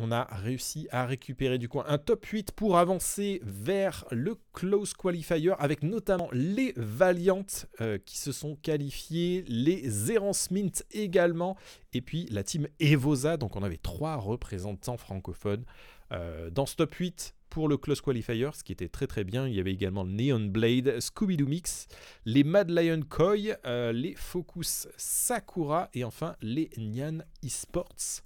[0.00, 4.94] on a réussi à récupérer du coup un top 8 pour avancer vers le close
[4.94, 7.44] qualifier avec notamment les Valiant
[7.80, 11.56] euh, qui se sont qualifiés, les Errance Mint également
[11.92, 13.36] et puis la team Evosa.
[13.36, 15.64] Donc on avait trois représentants francophones
[16.12, 19.48] euh, dans ce top 8 pour le Close Qualifier, ce qui était très très bien.
[19.48, 21.88] Il y avait également Neon Blade, Scooby-Doo Mix,
[22.24, 28.22] les Mad Lion Koi, euh, les Focus Sakura et enfin les Nyan Esports.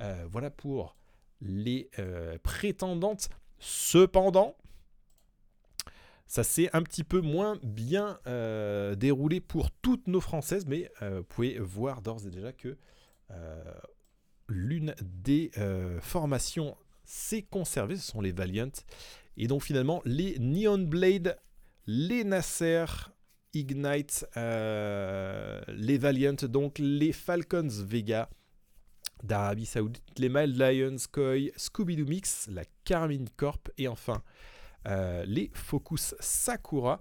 [0.00, 0.94] Euh, voilà pour
[1.40, 3.28] les euh, prétendantes.
[3.58, 4.56] Cependant,
[6.28, 8.20] ça s'est un petit peu moins bien
[8.96, 12.78] déroulé pour toutes nos françaises, mais vous pouvez voir d'ores et déjà que
[14.46, 15.50] l'une des
[16.00, 16.76] formations
[17.10, 18.70] c'est conservé, ce sont les Valiant.
[19.36, 21.36] Et donc finalement, les Neon Blade,
[21.86, 22.84] les Nasser,
[23.52, 28.30] Ignite, euh, les Valiant, donc les Falcons Vega
[29.24, 34.22] d'Arabie Saoudite, les Mild Lions Koi, Scooby-Doo Mix, la Carmine Corp et enfin
[34.86, 37.00] euh, les Focus Sakura.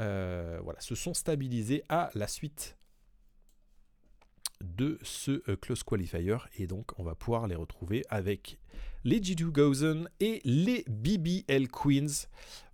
[0.00, 2.78] euh, se sont stabilisés à la suite
[4.76, 8.58] de ce euh, close qualifier et donc on va pouvoir les retrouver avec
[9.04, 12.28] les G2 Gozen et les BBL Queens.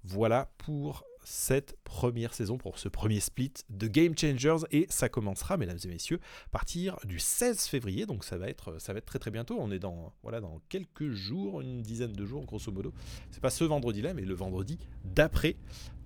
[0.05, 5.57] Voilà pour cette première saison, pour ce premier split de Game Changers et ça commencera,
[5.57, 8.07] mesdames et messieurs, à partir du 16 février.
[8.07, 9.57] Donc ça va être, ça va être très très bientôt.
[9.59, 12.93] On est dans, voilà, dans quelques jours, une dizaine de jours grosso modo.
[13.31, 15.57] C'est pas ce vendredi-là, mais le vendredi d'après,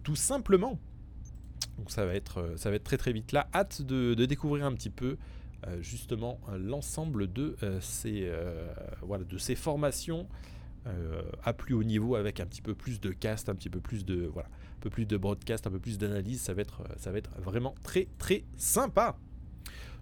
[0.03, 0.79] tout simplement.
[1.79, 3.49] Donc ça va être, ça va être très très vite là.
[3.55, 5.17] Hâte de, découvrir un petit peu
[5.81, 8.31] justement euh, l'ensemble de, euh, ces,
[9.03, 10.29] voilà, de ces formations
[11.43, 14.05] à plus haut niveau avec un petit peu plus de cast, un petit peu plus
[14.05, 17.75] de voilà, un peu plus de broadcast, un peu plus d'analyse, ça va être vraiment
[17.83, 19.17] très très sympa.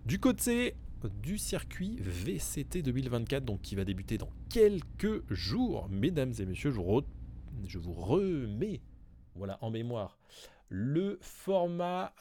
[0.06, 0.74] Du côté
[1.22, 6.80] du circuit VCT 2024 donc qui va débuter dans quelques jours, mesdames et messieurs, je,
[7.68, 8.80] je vous remets
[9.36, 10.18] voilà en mémoire
[10.68, 12.12] le format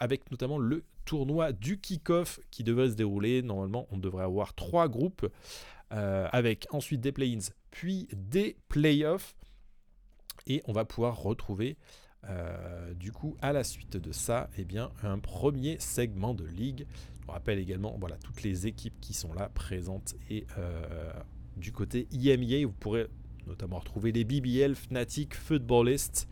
[0.00, 3.40] avec notamment le tournoi du kick-off qui devrait se dérouler.
[3.40, 5.26] Normalement, on devrait avoir trois groupes
[5.92, 9.34] euh, avec ensuite des play-ins, puis des play-offs.
[10.46, 11.78] Et on va pouvoir retrouver,
[12.28, 16.86] euh, du coup, à la suite de ça, eh bien, un premier segment de ligue.
[17.26, 20.14] On rappelle également voilà, toutes les équipes qui sont là présentes.
[20.28, 21.10] Et euh,
[21.56, 23.06] du côté IMEA, vous pourrez
[23.46, 26.28] notamment retrouver les BBL, Fnatic, Footballists.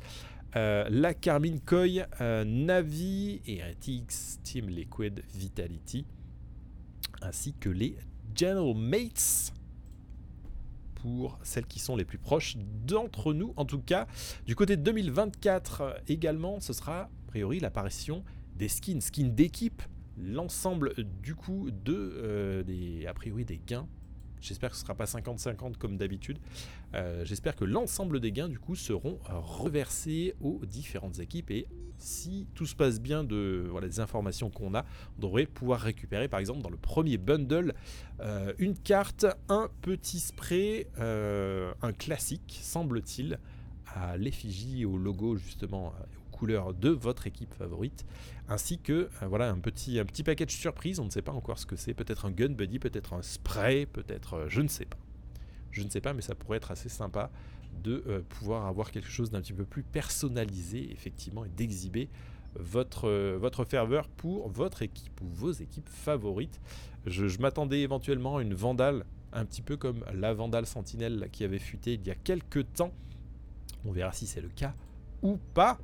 [0.54, 6.06] Euh, la Carmine Coy, euh, Navi, Heretics, Team Liquid, Vitality,
[7.20, 7.96] ainsi que les
[8.34, 9.52] General Mates
[10.94, 12.56] pour celles qui sont les plus proches
[12.86, 13.52] d'entre nous.
[13.56, 14.06] En tout cas,
[14.46, 18.24] du côté de 2024 euh, également, ce sera a priori l'apparition
[18.56, 19.82] des skins, skins d'équipe,
[20.16, 22.64] l'ensemble du coup de
[23.06, 23.86] a priori des gains
[24.40, 26.38] J'espère que ce ne sera pas 50-50 comme d'habitude.
[26.94, 31.66] Euh, j'espère que l'ensemble des gains du coup seront reversés aux différentes équipes et
[31.98, 34.84] si tout se passe bien de voilà, des informations qu'on a,
[35.18, 37.74] on devrait pouvoir récupérer par exemple dans le premier bundle
[38.20, 43.38] euh, une carte, un petit spray, euh, un classique semble-t-il
[43.94, 45.94] à l'effigie, au logo justement,
[46.36, 48.04] couleur de votre équipe favorite,
[48.48, 51.58] ainsi que euh, voilà un petit, un petit package surprise, on ne sait pas encore
[51.58, 54.84] ce que c'est, peut-être un gun buddy, peut-être un spray, peut-être euh, je ne sais
[54.84, 54.98] pas.
[55.72, 57.30] Je ne sais pas, mais ça pourrait être assez sympa
[57.82, 62.08] de euh, pouvoir avoir quelque chose d'un petit peu plus personnalisé, effectivement, et d'exhiber
[62.58, 66.58] votre, votre ferveur pour votre équipe ou vos équipes favorites.
[67.04, 71.44] Je, je m'attendais éventuellement à une Vandale, un petit peu comme la Vandale Sentinelle qui
[71.44, 72.94] avait fuité il y a quelques temps.
[73.84, 74.74] On verra si c'est le cas
[75.22, 75.78] ou pas.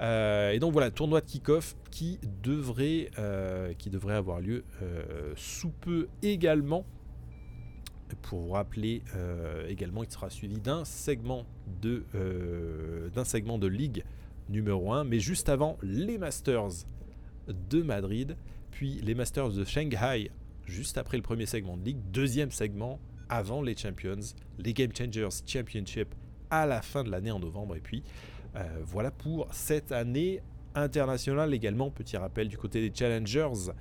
[0.00, 5.32] Euh, et donc voilà, tournoi de kick-off qui devrait, euh, qui devrait avoir lieu euh,
[5.36, 6.84] sous peu également.
[8.22, 9.02] Pour vous rappeler
[9.68, 11.46] également, il sera suivi d'un segment
[11.82, 12.04] de
[13.12, 14.04] d'un segment de ligue
[14.48, 16.86] numéro 1, mais juste avant les Masters
[17.48, 18.36] de Madrid,
[18.70, 20.30] puis les Masters de Shanghai,
[20.66, 24.20] juste après le premier segment de ligue, deuxième segment avant les Champions,
[24.58, 26.14] les Game Changers Championship
[26.50, 28.04] à la fin de l'année en novembre, et puis
[28.56, 30.40] euh, voilà pour cette année
[30.74, 31.90] internationale également.
[31.90, 33.72] Petit rappel du côté des Challengers.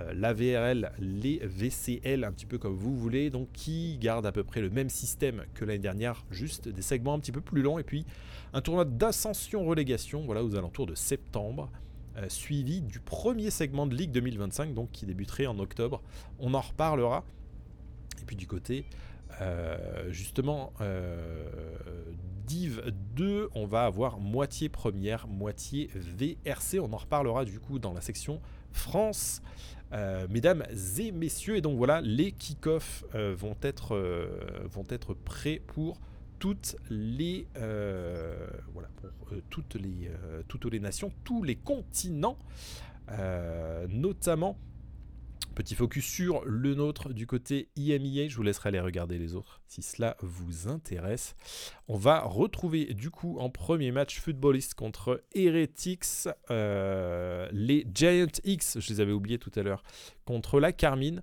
[0.00, 4.32] Euh, la VRL, les VCL, un petit peu comme vous voulez, donc qui gardent à
[4.32, 7.60] peu près le même système que l'année dernière, juste des segments un petit peu plus
[7.60, 8.06] longs, et puis
[8.52, 11.70] un tournoi d'ascension-relégation, voilà, aux alentours de septembre,
[12.16, 16.02] euh, suivi du premier segment de Ligue 2025, donc qui débuterait en octobre.
[16.38, 17.24] On en reparlera.
[18.20, 18.84] Et puis du côté
[19.40, 21.44] euh, justement, euh,
[22.46, 22.82] Div
[23.14, 26.80] 2, on va avoir moitié première, moitié VRC.
[26.80, 28.40] On en reparlera du coup dans la section
[28.72, 29.42] France.
[29.92, 30.64] Euh, mesdames
[30.98, 33.96] et messieurs, et donc voilà, les kick-offs vont, être,
[34.70, 36.00] vont être prêts pour
[36.38, 37.48] toutes les,
[38.72, 40.10] voilà, pour, toutes, les,
[40.46, 42.38] toutes les nations, tous les continents,
[43.88, 44.56] notamment
[45.60, 48.28] Petit focus sur le nôtre du côté IMEA.
[48.30, 51.36] Je vous laisserai aller regarder les autres si cela vous intéresse.
[51.86, 58.80] On va retrouver du coup en premier match footballiste contre Heretics, euh, les Giant X,
[58.80, 59.82] je les avais oubliés tout à l'heure,
[60.24, 61.20] contre la Carmine.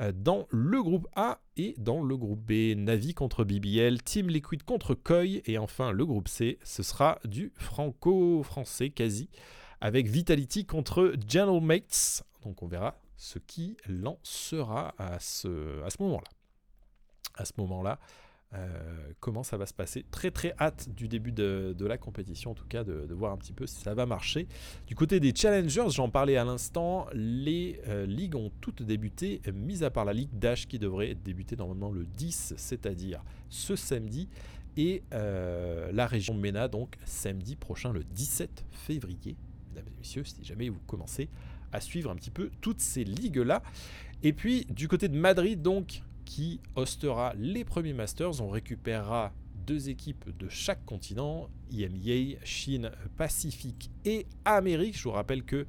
[0.00, 4.62] Euh, dans le groupe A et dans le groupe B, Navi contre BBL, Team Liquid
[4.62, 9.28] contre Koi et enfin le groupe C, ce sera du franco-français quasi
[9.82, 12.24] avec Vitality contre General Mates.
[12.42, 16.28] Donc on verra ce qui lancera à ce, à ce moment-là.
[17.34, 17.98] À ce moment-là,
[18.54, 20.04] euh, comment ça va se passer?
[20.10, 23.52] Très très hâte du début de, la compétition, en tout cas de, voir un petit
[23.52, 24.46] peu si ça va marcher.
[24.86, 29.82] Du côté des challengers, j'en parlais à l'instant, les euh, ligues ont toutes débuté, mis
[29.82, 34.28] à part la ligue Dash qui devrait débuter normalement le 10, c'est-à-dire ce samedi,
[34.76, 39.36] et euh, la région MENA, donc samedi prochain, le 17 février.
[39.70, 41.28] Mesdames et messieurs, si jamais vous commencez
[41.72, 43.62] à suivre un petit peu toutes ces ligues-là.
[44.22, 48.42] Et puis du côté de Madrid, donc qui hostera les premiers Masters.
[48.42, 49.32] On récupérera
[49.66, 54.96] deux équipes de chaque continent, IMEA, Chine, Pacifique et Amérique.
[54.98, 55.66] Je vous rappelle que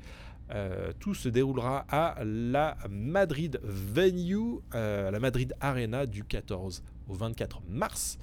[0.51, 7.13] euh, tout se déroulera à la Madrid Venue, euh, la Madrid Arena du 14 au
[7.13, 8.17] 24 mars.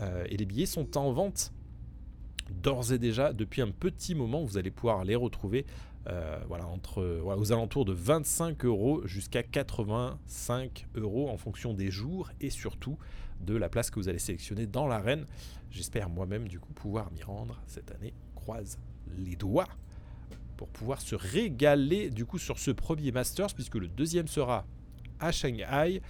[0.00, 1.52] Euh, et les billets sont en vente
[2.62, 4.44] d'ores et déjà depuis un petit moment.
[4.44, 5.66] Vous allez pouvoir les retrouver
[6.06, 12.30] euh, voilà, entre, aux alentours de 25 euros jusqu'à 85 euros en fonction des jours
[12.40, 12.98] et surtout
[13.40, 15.26] de la place que vous allez sélectionner dans l'arène.
[15.70, 18.14] J'espère moi-même du coup pouvoir m'y rendre cette année.
[18.34, 18.78] Croise
[19.18, 19.68] les doigts
[20.56, 24.66] pour pouvoir se régaler du coup sur ce premier Masters puisque le deuxième sera
[25.18, 26.00] à Shanghai.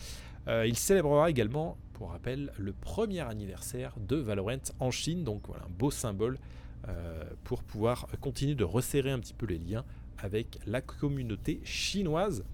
[0.48, 5.24] Euh, il célébrera également, pour rappel, le premier anniversaire de Valorant en Chine.
[5.24, 6.38] Donc voilà, un beau symbole
[7.44, 9.84] pour pouvoir continuer de resserrer un petit peu les liens
[10.18, 12.44] avec la communauté chinoise.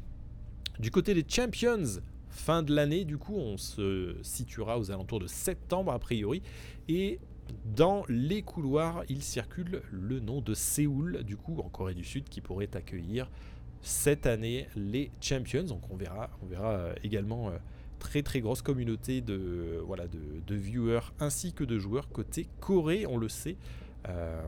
[0.79, 5.27] Du côté des Champions, fin de l'année, du coup, on se situera aux alentours de
[5.27, 6.43] septembre a priori.
[6.89, 7.19] Et
[7.65, 12.29] dans les couloirs, il circule le nom de Séoul, du coup, en Corée du Sud,
[12.29, 13.31] qui pourrait accueillir
[13.81, 15.65] cette année les Champions.
[15.65, 17.57] Donc on verra, on verra euh, également euh,
[17.99, 23.07] très très grosse communauté de, voilà, de, de, viewers ainsi que de joueurs côté Corée,
[23.07, 23.57] on le sait.
[24.09, 24.43] Euh,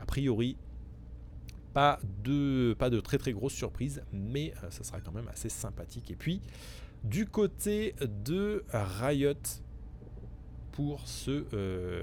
[0.00, 0.56] a priori,
[1.72, 6.10] pas de, très très grosses surprises, mais euh, ça sera quand même assez sympathique.
[6.10, 6.40] Et puis,
[7.02, 9.34] du côté de Riot,
[10.72, 12.02] pour euh,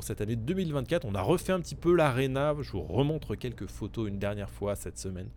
[0.00, 2.54] cette année 2024 on a refait un petit peu l'arena.
[2.60, 5.28] Je vous remontre quelques photos une dernière fois cette semaine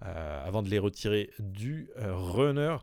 [0.00, 2.78] avant de les retirer du runner.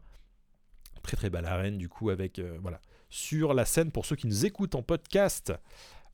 [1.01, 2.79] Très très belle arène du coup avec voilà.
[3.09, 5.51] Sur la scène pour ceux qui nous écoutent en podcast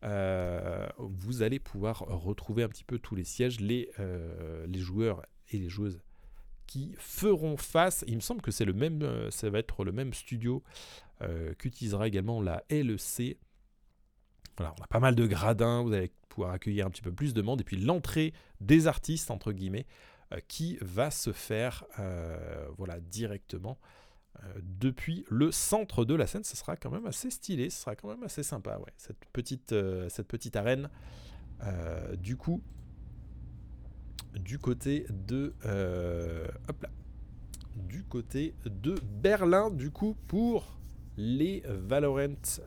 [0.02, 5.58] vous allez pouvoir retrouver un petit peu tous les sièges, les, euh, les joueurs et
[5.58, 6.02] les joueuses
[6.68, 8.04] qui feront face.
[8.08, 10.64] Il me semble que c'est le même, euh, ça va être le même studio
[11.58, 13.38] qu'utilisera également la LEC.
[14.58, 17.34] Voilà, on a pas mal de gradins, vous allez pouvoir accueillir un petit peu plus
[17.34, 17.62] de monde.
[17.62, 19.86] Et puis l'entrée des artistes, entre guillemets,
[20.50, 21.86] qui va se faire
[22.78, 24.05] voilà, directement euh,
[24.80, 26.44] depuis le centre de la scène.
[26.44, 29.72] Ce sera quand même assez stylé, ce sera quand même assez sympa, ouais, cette petite,
[29.72, 30.90] euh, cette petite arène.
[31.64, 32.62] Euh, du coup,
[34.34, 35.54] du côté de,
[36.68, 36.90] hop là,
[37.76, 40.78] du côté de Berlin, du coup, pour
[41.18, 42.60] les Valorant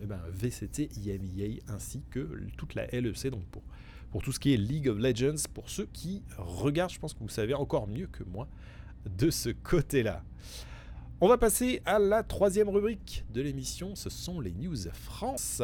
[0.00, 3.62] eh ben, VCT, IMEA, ainsi que toute la LEC, donc pour,
[4.10, 7.20] pour tout ce qui est League of Legends, pour ceux qui regardent, je pense que
[7.20, 8.48] vous savez encore mieux que moi
[9.16, 10.22] de ce côté-là.
[11.20, 15.62] On va passer à la troisième rubrique de l'émission, ce sont les news France.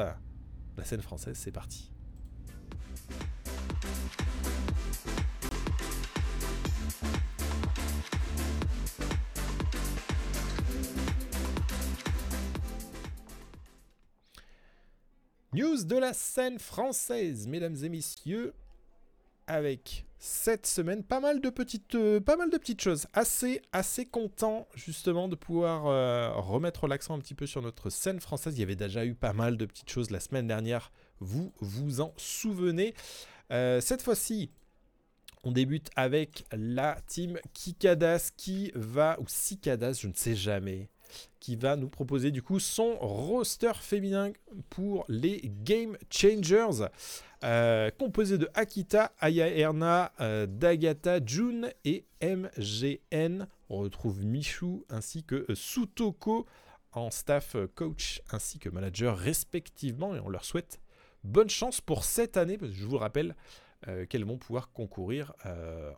[0.77, 1.93] La scène française, c'est parti.
[15.53, 18.55] News de la scène française, mesdames et messieurs,
[19.47, 23.07] avec cette semaine pas mal de petites, euh, pas mal de petites choses.
[23.13, 28.21] Assez, assez content justement de pouvoir euh, remettre l'accent un petit peu sur notre scène
[28.21, 28.57] française.
[28.57, 30.93] Il y avait déjà eu pas mal de petites choses la semaine dernière.
[31.21, 32.95] Vous vous en souvenez.
[33.51, 34.51] Euh, cette fois-ci,
[35.43, 40.89] on débute avec la team Kikadas qui va, ou Sikadas, je ne sais jamais,
[41.41, 44.33] qui va nous proposer du coup son roster féminin
[44.71, 46.89] pour les Game Changers.
[47.45, 53.47] Euh, composé de Akita, Aya Erna, euh, Dagata, Jun et MGN.
[53.69, 56.47] On retrouve Michu ainsi que euh, Sutoko
[56.93, 60.81] en staff coach ainsi que manager respectivement et on leur souhaite
[61.23, 63.35] bonne chance pour cette année parce que je vous rappelle
[64.09, 65.35] qu'elles vont pouvoir concourir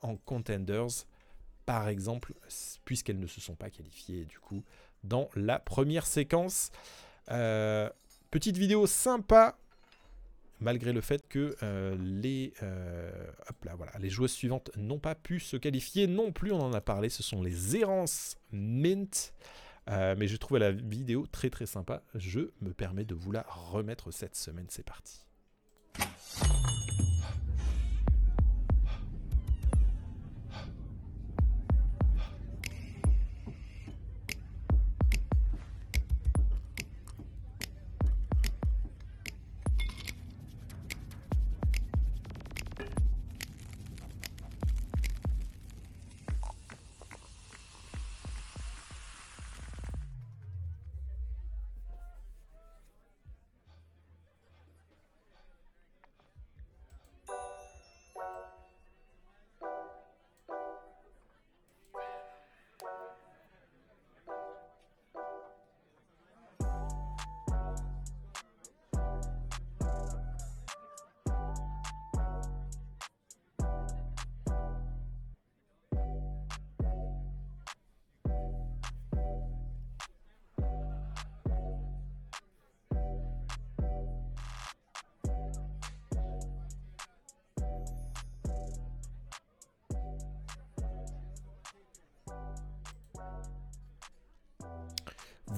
[0.00, 1.04] en contenders
[1.66, 2.32] par exemple
[2.86, 4.64] puisqu'elles ne se sont pas qualifiées du coup
[5.06, 6.70] dans la première séquence.
[8.30, 9.56] petite vidéo sympa
[10.60, 13.10] malgré le fait que euh, les, euh,
[13.76, 17.08] voilà, les joueuses suivantes n'ont pas pu se qualifier non plus, on en a parlé,
[17.08, 19.34] ce sont les errances Mint.
[19.88, 23.46] Euh, mais je trouvais la vidéo très très sympa, je me permets de vous la
[23.48, 25.24] remettre cette semaine, c'est parti.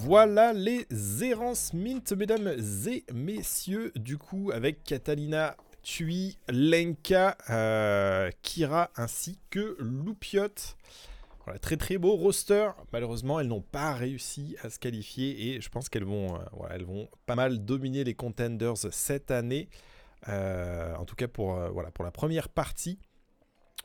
[0.01, 0.87] Voilà les
[1.25, 2.55] errances Mint, mesdames
[2.87, 10.77] et messieurs, du coup, avec Catalina, Tui, Lenka, euh, Kira ainsi que Loupiot.
[11.45, 12.71] Voilà, très très beau roster.
[12.93, 16.77] Malheureusement, elles n'ont pas réussi à se qualifier et je pense qu'elles vont, euh, voilà,
[16.77, 19.69] elles vont pas mal dominer les contenders cette année.
[20.29, 22.99] Euh, en tout cas pour, voilà, pour la première partie.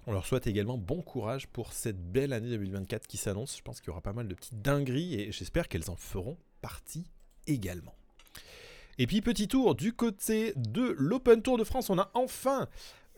[0.06, 3.56] On leur souhaite également bon courage pour cette belle année 2024 qui s'annonce.
[3.58, 6.38] Je pense qu'il y aura pas mal de petites dingueries et j'espère qu'elles en feront
[6.62, 7.06] partie
[7.48, 7.96] également.
[8.98, 12.68] Et puis petit tour du côté de l'Open Tour de France, on a enfin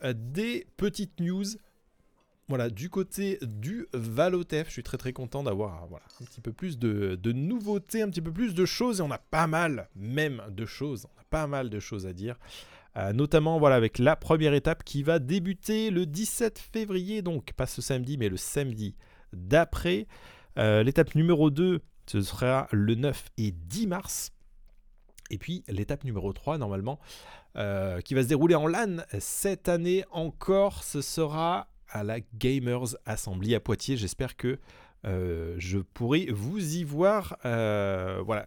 [0.04, 1.44] euh, des petites news.
[2.48, 6.52] Voilà, du côté du Valotef, je suis très très content d'avoir voilà, un petit peu
[6.52, 9.88] plus de, de nouveautés, un petit peu plus de choses, et on a pas mal
[9.96, 12.38] même de choses, on a pas mal de choses à dire.
[12.96, 17.66] Euh, notamment voilà, avec la première étape qui va débuter le 17 février, donc pas
[17.66, 18.96] ce samedi, mais le samedi
[19.32, 20.06] d'après.
[20.58, 24.32] Euh, l'étape numéro 2, ce sera le 9 et 10 mars.
[25.30, 26.98] Et puis l'étape numéro 3, normalement,
[27.56, 32.96] euh, qui va se dérouler en LAN cette année encore, ce sera à la Gamers
[33.04, 33.96] Assembly à Poitiers.
[33.96, 34.58] J'espère que
[35.04, 37.36] je pourrai vous y voir.
[37.44, 38.46] Voilà,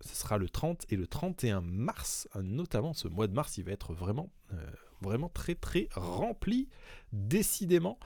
[0.00, 3.72] ce sera le 30 et le 31 mars, notamment ce mois de mars, il va
[3.72, 6.68] être vraiment, euh, très très rempli,
[7.12, 7.98] décidément.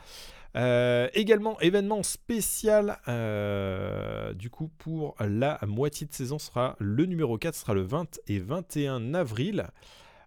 [0.57, 7.39] Euh, également, événement spécial, euh, du coup, pour la moitié de saison, sera le numéro
[7.39, 9.67] 4, sera le 20 et 21 avril,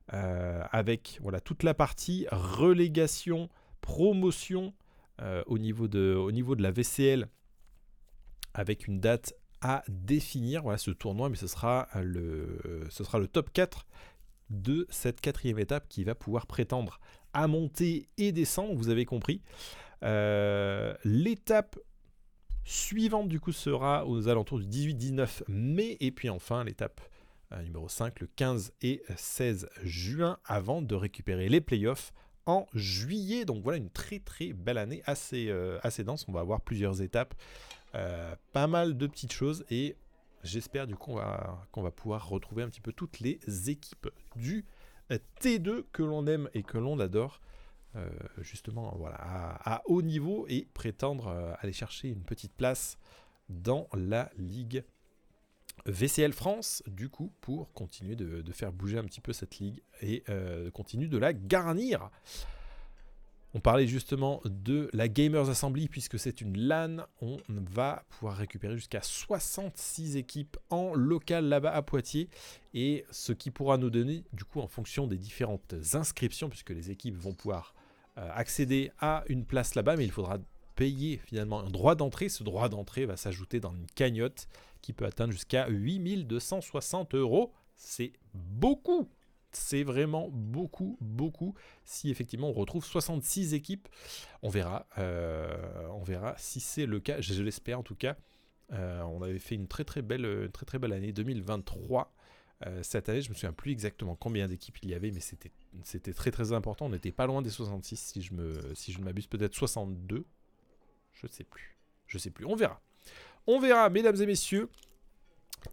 [0.09, 3.49] avec voilà, toute la partie relégation,
[3.81, 4.73] promotion
[5.47, 7.27] au niveau de la VCL,
[8.53, 13.27] avec une date à définir voilà, ce tournoi, mais ce sera, le, ce sera le
[13.27, 13.85] top 4
[14.49, 16.99] de cette quatrième étape qui va pouvoir prétendre
[17.33, 19.41] à monter et descendre, vous avez compris.
[20.03, 21.77] Euh, L'étape
[22.63, 26.99] suivante du coup sera aux alentours du 18-19 mai et puis enfin l'étape
[27.53, 32.11] euh, numéro 5 le 15 et 16 juin avant de récupérer les playoffs
[32.45, 33.45] en juillet.
[33.45, 36.25] Donc voilà une très très belle année assez, euh, assez dense.
[36.27, 37.35] On va avoir plusieurs étapes,
[37.95, 39.95] euh, pas mal de petites choses et
[40.43, 41.17] j'espère du coup
[41.71, 44.65] qu'on va, pouvoir retrouver un petit peu toutes les équipes du
[45.11, 47.41] euh, T2 que l'on aime et que l'on adore.
[47.95, 48.09] euh,
[48.41, 52.97] justement voilà, à, haut niveau et prétendre aller chercher une petite place
[53.49, 54.83] dans la Ligue
[55.85, 60.23] VCL France, du coup, pour continuer de, faire bouger un petit peu cette ligue et
[60.73, 62.09] continuer de la garnir.
[63.53, 66.97] On parlait justement de la Gamers Assembly, puisque c'est une LAN.
[67.21, 72.29] On va pouvoir récupérer jusqu'à 66 équipes en local là-bas à Poitiers.
[72.73, 76.91] Et ce qui pourra nous donner, du coup, en fonction des différentes inscriptions, puisque les
[76.91, 77.73] équipes vont pouvoir
[78.17, 80.39] euh, accéder à une place là-bas, mais il faudra
[80.75, 82.29] payer finalement un droit d'entrée.
[82.29, 84.47] Ce droit d'entrée va s'ajouter dans une cagnotte
[84.81, 87.53] qui peut atteindre jusqu'à 8260 euros.
[87.75, 89.07] C'est beaucoup.
[89.57, 91.55] C'est vraiment beaucoup, beaucoup.
[91.83, 93.89] Si effectivement on retrouve 66 équipes,
[94.43, 94.87] on verra.
[94.97, 95.57] euh,
[95.93, 97.19] on verra si c'est le cas.
[97.19, 98.15] Je, l'espère en tout cas.
[98.71, 102.13] Euh, on avait fait une très très belle, très très belle année 2023.
[102.65, 105.51] Euh, cette année, je me souviens plus exactement combien d'équipes il y avait, mais c'était
[105.83, 106.85] c'était très très important.
[106.85, 110.25] On n'était pas loin des 66 si je me si je ne m'abuse, peut-être 62.
[111.13, 111.77] Je sais plus.
[112.05, 112.45] Je sais plus.
[112.45, 112.79] On verra.
[113.47, 114.69] On verra, mesdames et messieurs.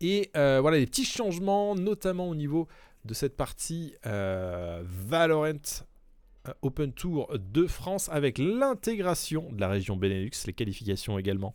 [0.01, 2.67] Et voilà les petits changements, notamment au niveau
[3.05, 5.85] de cette partie euh, Valorant
[6.49, 11.55] euh, Open Tour de France avec l'intégration de la région Benelux, les qualifications également.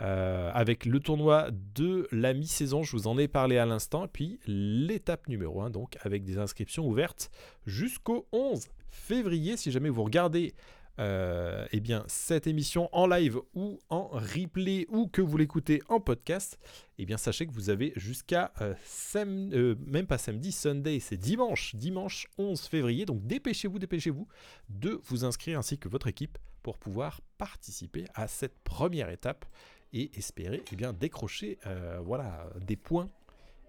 [0.00, 4.38] euh, avec le tournoi de la mi-saison, je vous en ai parlé à l'instant, puis
[4.46, 7.30] l'étape numéro 1, donc avec des inscriptions ouvertes
[7.66, 9.56] jusqu'au 11 février.
[9.56, 10.54] Si jamais vous regardez
[10.98, 16.00] euh, eh bien, cette émission en live ou en replay ou que vous l'écoutez en
[16.00, 16.58] podcast,
[16.98, 18.74] eh bien, sachez que vous avez jusqu'à euh,
[19.16, 23.06] euh, même pas samedi, Sunday, c'est dimanche, dimanche 11 février.
[23.06, 24.26] Donc dépêchez-vous, dépêchez-vous
[24.68, 29.44] de vous inscrire ainsi que votre équipe pour pouvoir participer à cette première étape
[29.92, 33.08] et espérer eh bien, décrocher euh, voilà, des points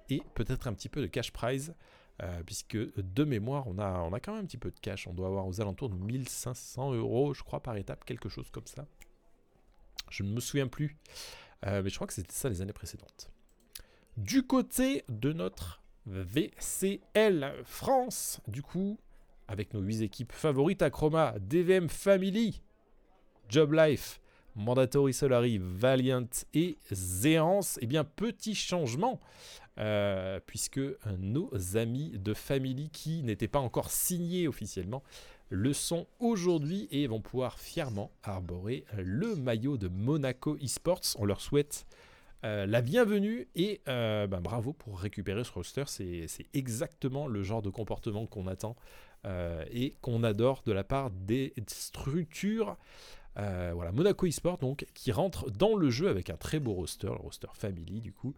[0.09, 1.73] et peut-être un petit peu de cash prize.
[2.21, 5.07] Euh, puisque de mémoire, on a, quand même un petit peu de cash.
[5.07, 8.67] On doit avoir aux alentours de 1500 euros, je crois, par étape, quelque chose comme
[8.67, 8.85] ça.
[10.09, 10.97] Je ne me souviens plus,
[11.65, 13.31] euh, mais je crois que c'était ça les années précédentes.
[14.17, 18.99] Du côté de notre VCL France, du coup,
[19.47, 22.61] avec nos 8 équipes favorites à Chroma, DVM Family,
[23.47, 24.19] Job Life,
[24.55, 29.19] Mandatory Solari, Valiant et Zéance, eh bien, petit changement.
[29.79, 30.81] Euh, puisque
[31.19, 35.03] nos amis de Family qui n'étaient pas encore signés officiellement
[35.49, 41.15] le sont aujourd'hui et vont pouvoir fièrement arborer le maillot de Monaco Esports.
[41.17, 41.85] On leur souhaite
[42.43, 45.83] euh, la bienvenue et euh, ben, bravo pour récupérer ce roster.
[45.87, 48.75] C'est exactement le genre de comportement qu'on attend
[49.71, 52.77] et qu'on adore de la part des structures.
[53.37, 57.07] Euh, voilà, Monaco eSport donc qui rentre dans le jeu avec un très beau roster,
[57.07, 58.33] le roster Family du coup,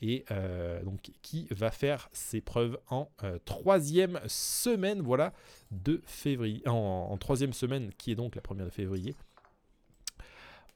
[0.00, 5.32] et euh, donc qui va faire ses preuves en euh, troisième semaine, voilà,
[5.70, 9.14] de février, en, en troisième semaine qui est donc la première de février.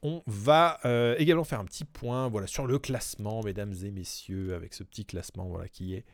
[0.01, 0.79] On va
[1.17, 5.03] également faire un petit point voilà, sur le classement, mesdames et messieurs, avec ce petit
[5.03, 6.05] classement voilà, qui, est,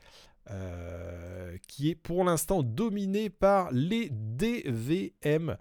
[1.67, 5.55] qui est pour l'instant dominé par les DVM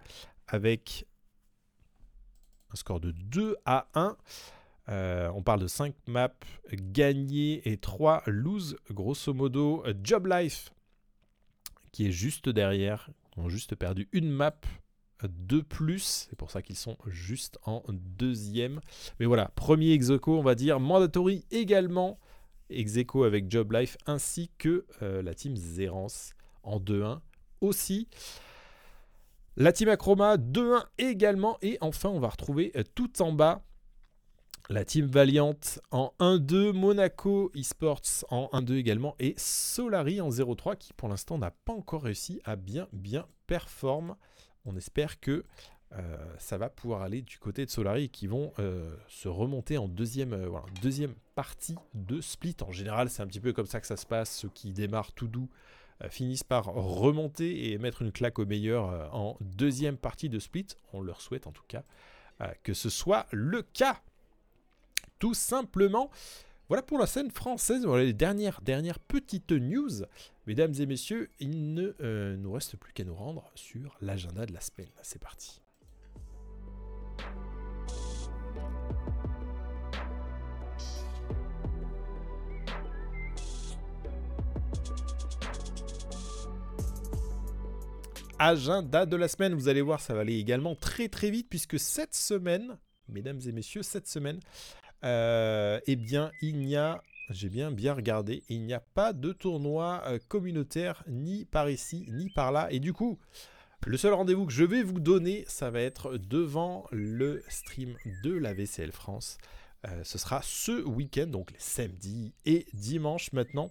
[0.49, 1.07] avec
[2.75, 4.17] un score de 2 à 1.
[4.91, 6.29] Euh, on parle de 5 maps
[6.73, 8.77] gagnées et 3 lose.
[8.91, 10.71] Grosso modo, Job Life
[11.93, 13.09] qui est juste derrière.
[13.37, 14.61] Ont juste perdu une map
[15.23, 16.27] de plus.
[16.29, 18.81] C'est pour ça qu'ils sont juste en deuxième.
[19.21, 20.81] Mais voilà, premier Execo, on va dire.
[20.81, 22.19] Mandatory également.
[22.69, 27.21] Execo avec Job Life ainsi que euh, la team Zerance en 2-1
[27.61, 28.09] aussi.
[29.57, 31.59] La team Acroma 2-1 également.
[31.63, 33.63] Et enfin, on va retrouver euh, tout en bas
[34.71, 35.59] la team Valiant
[35.91, 41.51] en 1-2, Monaco Esports en 1-2 également, et Solari en 0-3 qui pour l'instant n'a
[41.51, 44.15] pas encore réussi à bien bien performer.
[44.65, 45.45] On espère que
[45.93, 49.87] euh, ça va pouvoir aller du côté de Solari qui vont euh, se remonter en
[49.87, 52.57] deuxième, voilà, deuxième partie de split.
[52.67, 54.35] En général, c'est un petit peu comme ça que ça se passe.
[54.35, 55.51] Ceux qui démarrent tout doux
[56.09, 60.67] finissent par remonter et mettre une claque au meilleur euh, en deuxième partie de split.
[60.93, 61.85] On leur souhaite en tout cas
[62.41, 64.01] euh, que ce soit le cas
[65.19, 66.11] tout simplement.
[66.69, 67.85] Voilà pour la scène française.
[67.85, 70.03] Voilà les dernières, dernières petites news.
[70.47, 74.53] Mesdames et messieurs, il ne euh, nous reste plus qu'à nous rendre sur l'agenda de
[74.53, 74.91] la semaine.
[75.03, 75.61] C'est parti.
[88.47, 91.81] Agenda de la semaine, vous allez voir, ça va aller également très très vite puisque
[91.81, 92.77] cette semaine,
[93.09, 94.39] mesdames et messieurs, cette semaine,
[95.03, 99.33] euh, eh bien, il n'y a, j'ai bien bien regardé, il n'y a pas de
[99.33, 102.71] tournoi euh, communautaire ni par ici ni par là.
[102.71, 103.19] Et du coup,
[103.87, 108.35] le seul rendez-vous que je vais vous donner, ça va être devant le stream de
[108.35, 109.39] la VCL France.
[109.89, 113.71] Euh, ce sera ce week-end, donc les samedis et dimanche maintenant.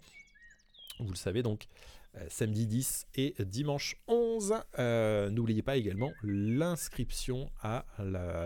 [1.00, 1.68] Vous le savez donc,
[2.30, 4.56] samedi 10 et dimanche 11.
[4.80, 7.86] Euh, N'oubliez pas également l'inscription à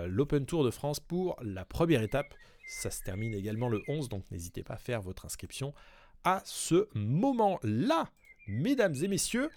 [0.07, 2.33] l'Open Tour de France pour la première étape.
[2.67, 5.73] Ça se termine également le 11, donc n'hésitez pas à faire votre inscription
[6.23, 8.09] à ce moment-là.
[8.47, 9.49] Mesdames et messieurs,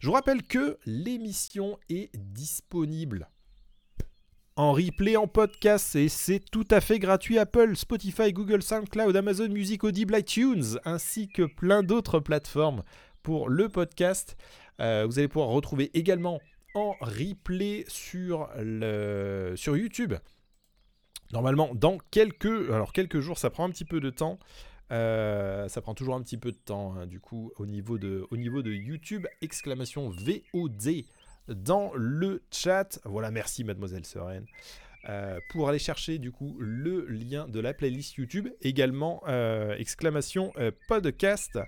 [0.00, 3.28] je vous rappelle que l'émission est disponible
[4.56, 7.38] en replay, en podcast, et c'est tout à fait gratuit.
[7.38, 12.82] Apple, Spotify, Google, SoundCloud, Amazon Music, Audible, iTunes, ainsi que plein d'autres plateformes
[13.22, 14.36] pour le podcast.
[14.80, 16.40] Euh, vous allez pouvoir retrouver également
[16.74, 18.48] en replay sur,
[19.66, 20.14] YouTube.
[21.32, 24.38] Normalement, dans quelques, jours, ça prend un petit peu de temps.
[24.90, 28.70] Euh, ça prend toujours un petit peu de temps, hein, du coup, au niveau, de,
[28.70, 29.26] YouTube.
[29.40, 31.04] Exclamation VOD
[31.48, 32.98] dans le chat.
[33.04, 34.46] Voilà, merci, mademoiselle Sereine.
[35.08, 39.22] Euh, pour aller chercher du coup le lien de la playlist YouTube, également
[39.76, 40.52] exclamation
[40.86, 41.58] podcast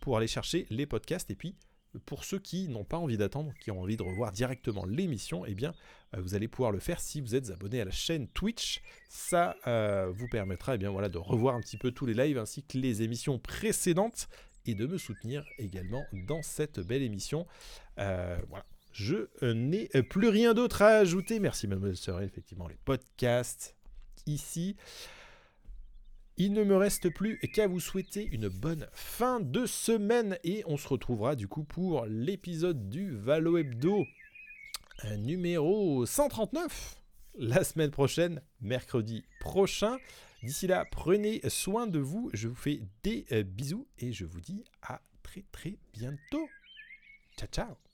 [0.00, 1.30] pour aller chercher les podcasts.
[1.30, 1.56] Et puis
[2.04, 5.54] pour ceux qui n'ont pas envie d'attendre, qui ont envie de revoir directement l'émission, eh
[5.54, 5.74] bien
[6.14, 8.82] euh, vous allez pouvoir le faire si vous êtes abonné à la chaîne Twitch.
[9.08, 12.38] Ça euh, vous permettra eh bien, voilà, de revoir un petit peu tous les lives
[12.38, 14.28] ainsi que les émissions précédentes
[14.66, 17.46] et de me soutenir également dans cette belle émission.
[17.98, 18.66] Euh, voilà.
[18.92, 21.38] Je n'ai plus rien d'autre à ajouter.
[21.38, 23.76] Merci mademoiselle Sorel, effectivement, les podcasts
[24.26, 24.76] ici.
[26.38, 30.76] Il ne me reste plus qu'à vous souhaiter une bonne fin de semaine et on
[30.76, 34.04] se retrouvera du coup pour l'épisode du Valo Hebdo
[35.18, 36.96] numéro 139
[37.38, 39.98] la semaine prochaine, mercredi prochain.
[40.42, 42.30] D'ici là, prenez soin de vous.
[42.32, 46.48] Je vous fais des euh, bisous et je vous dis à très très bientôt.
[47.36, 47.85] Ciao ciao